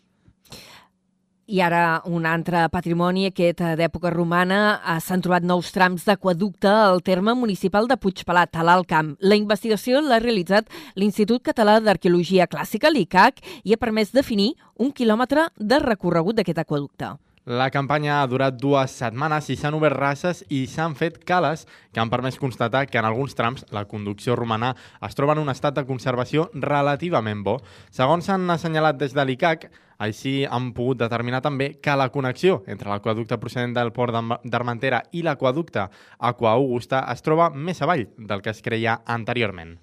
[1.48, 6.68] I ara un altre patrimoni, aquest eh, d'època romana, eh, s'han trobat nous trams d'aquaducte
[6.68, 9.14] al terme municipal de Puigpelat, a l'Alt Camp.
[9.24, 15.48] La investigació l'ha realitzat l'Institut Català d'Arqueologia Clàssica, l'ICAC, i ha permès definir un quilòmetre
[15.56, 17.14] de recorregut d'aquest aquaducte.
[17.48, 21.62] La campanya ha durat dues setmanes i s'han obert races i s'han fet cales
[21.94, 24.74] que han permès constatar que en alguns trams la conducció romana
[25.08, 27.56] es troba en un estat de conservació relativament bo.
[27.88, 29.64] Segons s'han assenyalat des de l'ICAC,
[29.96, 34.12] així han pogut determinar també que la connexió entre l'aquaducte procedent del port
[34.44, 35.88] d'Armentera i l'aquaducte
[36.18, 39.78] Aqua Augusta es troba més avall del que es creia anteriorment.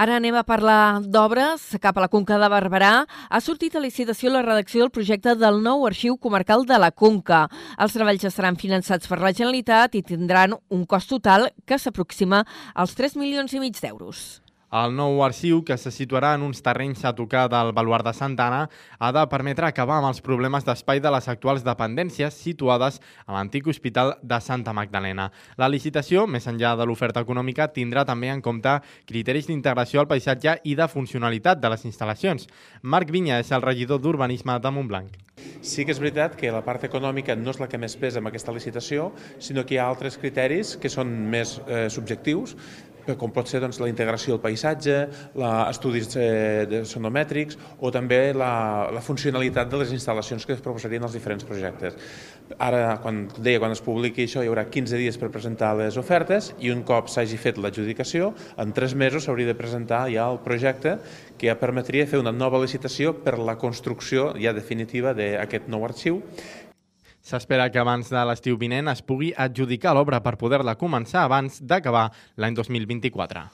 [0.00, 1.74] Ara anem a parlar d'obres.
[1.82, 5.60] Cap a la Conca de Barberà ha sortit a licitació la redacció del projecte del
[5.60, 7.42] nou arxiu comarcal de la Conca.
[7.76, 12.96] Els treballs estaran finançats per la Generalitat i tindran un cost total que s'aproxima als
[12.96, 14.39] 3 milions i mig d'euros.
[14.70, 18.60] El nou arxiu, que se situarà en uns terrenys a tocar del Baluart de Santana,
[19.00, 23.66] ha de permetre acabar amb els problemes d'espai de les actuals dependències situades a l'antic
[23.66, 25.32] Hospital de Santa Magdalena.
[25.58, 28.76] La licitació, més enllà de l'oferta econòmica, tindrà també en compte
[29.10, 32.46] criteris d'integració al paisatge i de funcionalitat de les instal·lacions.
[32.82, 35.18] Marc Vinya és el regidor d'Urbanisme de Montblanc.
[35.64, 38.28] Sí que és veritat que la part econòmica no és la que més pesa en
[38.28, 39.10] aquesta licitació,
[39.40, 42.54] sinó que hi ha altres criteris que són més eh, subjectius,
[43.18, 44.96] com pot ser doncs, la integració del paisatge,
[45.40, 51.06] la, estudis eh, sonomètrics o també la, la funcionalitat de les instal·lacions que es proposarien
[51.06, 51.96] els diferents projectes.
[52.58, 56.50] Ara, quan deia, quan es publiqui això, hi haurà 15 dies per presentar les ofertes
[56.58, 60.96] i un cop s'hagi fet l'adjudicació, en 3 mesos s'hauria de presentar ja el projecte
[61.38, 66.20] que ja permetria fer una nova licitació per la construcció ja definitiva d'aquest nou arxiu
[67.20, 72.08] S'espera que abans de l'estiu vinent es pugui adjudicar l'obra per poder-la començar abans d'acabar
[72.36, 73.46] l'any 2024.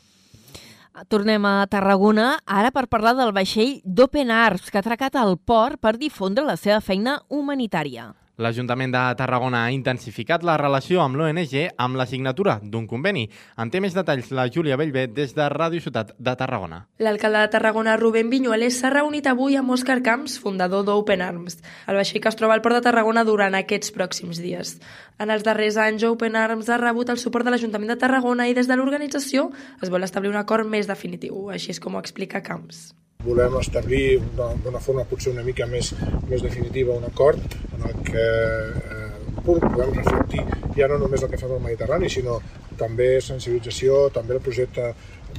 [1.13, 5.77] Tornem a Tarragona, ara per parlar del vaixell d'Open Arms, que ha atracat al port
[5.83, 8.15] per difondre la seva feina humanitària.
[8.37, 13.23] L'Ajuntament de Tarragona ha intensificat la relació amb l'ONG amb la signatura d'un conveni.
[13.57, 16.83] En té més detalls la Júlia Bellver des de Ràdio Ciutat de Tarragona.
[17.01, 21.97] L'alcalde de Tarragona, Rubén Viñuales, s'ha reunit avui amb Òscar Camps, fundador d'Open Arms, el
[21.97, 24.75] vaixell que es troba al port de Tarragona durant aquests pròxims dies.
[25.17, 28.59] En els darrers anys, Open Arms ha rebut el suport de l'Ajuntament de Tarragona i
[28.59, 29.49] des de l'organització
[29.81, 32.91] es vol establir un acord més definitiu, així és com ho explica Camps
[33.25, 35.93] volem establir d'una forma potser una mica més,
[36.29, 39.11] més definitiva un acord en el que eh,
[39.47, 40.45] puguem reflectir
[40.77, 42.41] ja no només el que fem al Mediterrani, sinó
[42.77, 44.91] també sensibilització, també el projecte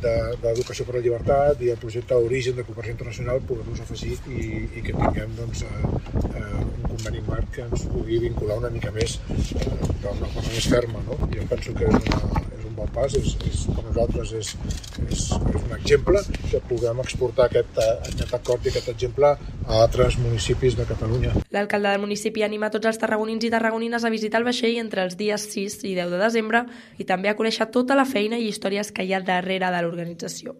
[0.03, 4.47] d'Educació de, per la Llibertat i el projecte Origen de Cooperació Internacional poder-los afegir i,
[4.77, 5.93] i que tinguem doncs, eh,
[6.33, 10.69] eh, un conveni marc que ens pugui vincular una mica més eh, d'una forma més
[10.71, 11.03] ferma.
[11.07, 11.17] No?
[11.33, 14.53] Jo penso que és, una, és un bon pas, és, és, per nosaltres és,
[15.07, 19.33] és, és un exemple que puguem exportar aquest, aquest acord i aquest exemple
[19.67, 21.33] a altres municipis de Catalunya.
[21.51, 25.17] L'alcalde del municipi anima tots els tarragonins i tarragonines a visitar el vaixell entre els
[25.19, 26.63] dies 6 i 10 de desembre
[26.97, 30.57] i també a conèixer tota la feina i històries que hi ha darrere de l'organització.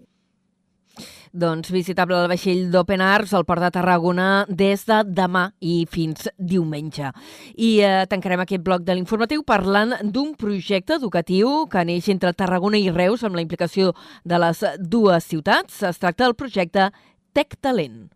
[1.33, 6.29] Doncs visitable el vaixell d'Open Arts al Port de Tarragona des de demà i fins
[6.37, 7.11] diumenge.
[7.53, 12.79] I eh, tancarem aquest bloc de l'informatiu parlant d'un projecte educatiu que neix entre Tarragona
[12.81, 13.93] i Reus amb la implicació
[14.25, 15.83] de les dues ciutats.
[15.83, 16.89] Es tracta del projecte
[17.33, 18.07] Tec Talent.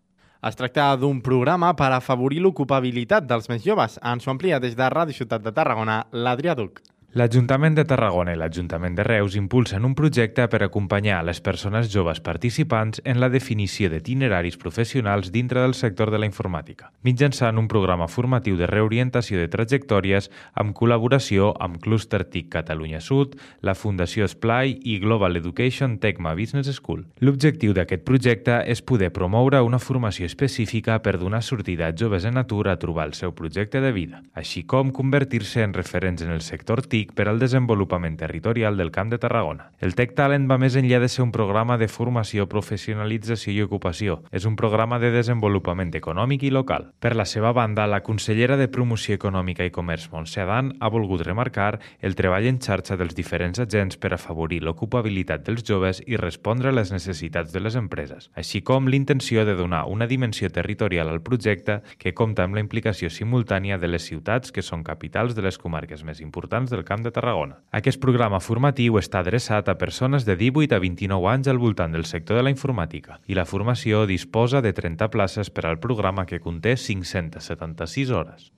[0.42, 4.00] Es tracta d'un programa per afavorir l'ocupabilitat dels més joves.
[4.02, 6.82] Ens ho amplia des de Ràdio Ciutat de Tarragona, l'Adrià Duc.
[7.12, 12.22] L'Ajuntament de Tarragona i l'Ajuntament de Reus impulsen un projecte per acompanyar les persones joves
[12.24, 18.06] participants en la definició d'itineraris professionals dintre del sector de la informàtica, mitjançant un programa
[18.08, 24.72] formatiu de reorientació de trajectòries amb col·laboració amb Cluster TIC Catalunya Sud, la Fundació Splai
[24.80, 27.04] i Global Education Tecma Business School.
[27.20, 32.40] L'objectiu d'aquest projecte és poder promoure una formació específica per donar sortida a joves en
[32.40, 36.40] atur a trobar el seu projecte de vida, així com convertir-se en referents en el
[36.40, 39.70] sector TIC TIC per al desenvolupament territorial del Camp de Tarragona.
[39.80, 44.20] El Tech Talent va més enllà de ser un programa de formació, professionalització i ocupació.
[44.30, 46.90] És un programa de desenvolupament econòmic i local.
[47.02, 51.24] Per la seva banda, la consellera de Promoció Econòmica i Comerç, Montse Adan, ha volgut
[51.26, 56.70] remarcar el treball en xarxa dels diferents agents per afavorir l'ocupabilitat dels joves i respondre
[56.70, 61.22] a les necessitats de les empreses, així com l'intenció de donar una dimensió territorial al
[61.22, 65.58] projecte que compta amb la implicació simultània de les ciutats que són capitals de les
[65.58, 67.62] comarques més importants del Camp de Tarragona.
[67.72, 72.04] Aquest programa formatiu està adreçat a persones de 18 a 29 anys al voltant del
[72.04, 76.42] sector de la informàtica i la formació disposa de 30 places per al programa que
[76.44, 78.50] conté 576 hores.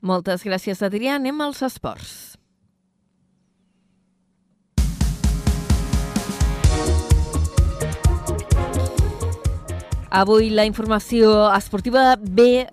[0.00, 1.18] Moltes gràcies, Adrià.
[1.18, 2.27] Anem als esports.
[10.08, 12.68] Avui la informació esportiva ve eh,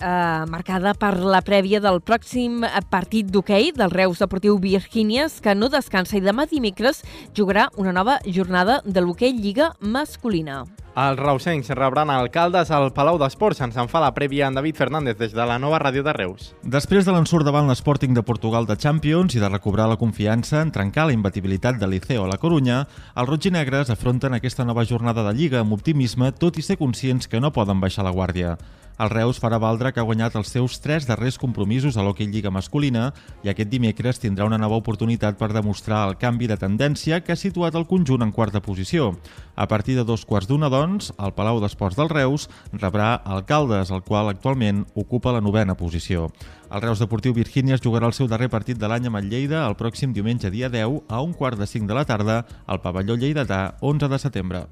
[0.47, 6.15] marcada per la prèvia del pròxim partit d'hoquei del Reus Deportiu Virgínies, que no descansa
[6.15, 7.03] i demà dimecres
[7.35, 10.63] jugarà una nova jornada de l'hoquei Lliga masculina.
[10.95, 13.59] Els reusencs rebran alcaldes al Palau d'Esports.
[13.65, 16.53] Ens en fa la prèvia en David Fernández des de la nova ràdio de Reus.
[16.63, 20.71] Després de l'ensurt davant l'Sporting de Portugal de Champions i de recobrar la confiança en
[20.71, 24.87] trencar la imbatibilitat de Liceo a la Corunya, els roig i negres afronten aquesta nova
[24.87, 28.55] jornada de Lliga amb optimisme, tot i ser conscients que no poden baixar la guàrdia.
[28.95, 32.51] El Reus farà valdre que ha guanyat els seus tres darrers compromisos a l'Hockey Lliga
[32.53, 33.09] masculina
[33.43, 37.39] i aquest dimecres tindrà una nova oportunitat per demostrar el canvi de tendència que ha
[37.39, 39.09] situat el conjunt en quarta posició.
[39.55, 44.05] A partir de dos quarts d'una, doncs, el Palau d'Esports del Reus rebrà Alcaldes, el
[44.07, 46.29] qual actualment ocupa la novena posició.
[46.71, 49.75] El Reus Deportiu Virgínies jugarà el seu darrer partit de l'any amb el Lleida el
[49.75, 53.75] pròxim diumenge dia 10 a un quart de cinc de la tarda al pavelló lleidatà
[53.81, 54.65] 11 de setembre.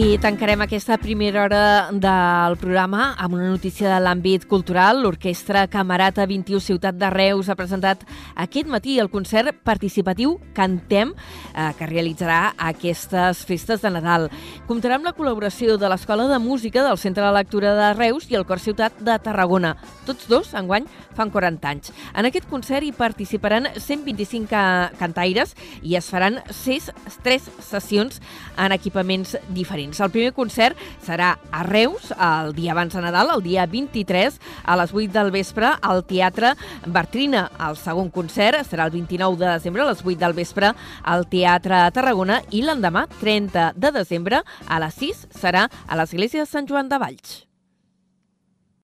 [0.00, 5.02] I tancarem aquesta primera hora del programa amb una notícia de l'àmbit cultural.
[5.04, 8.06] L'Orquestra Camarata 21 Ciutat de Reus ha presentat
[8.40, 14.30] aquest matí el concert participatiu Cantem, eh, que realitzarà aquestes festes de Nadal.
[14.70, 18.40] Comptarà amb la col·laboració de l'Escola de Música del Centre de Lectura de Reus i
[18.40, 19.76] el Cor Ciutat de Tarragona.
[20.06, 21.92] Tots dos, enguany, fan 40 anys.
[22.16, 24.64] En aquest concert hi participaran 125 ca
[24.96, 26.88] cantaires i es faran 6,
[27.20, 28.22] 3 sessions
[28.56, 29.89] en equipaments diferents.
[29.98, 34.78] El primer concert serà a Reus, el dia abans de Nadal, el dia 23, a
[34.78, 36.54] les 8 del vespre, al Teatre
[36.86, 37.48] Bertrina.
[37.66, 40.72] El segon concert serà el 29 de desembre, a les 8 del vespre,
[41.02, 46.50] al Teatre Tarragona i l'endemà, 30 de desembre, a les 6, serà a l'Església de
[46.50, 47.49] Sant Joan de Valls.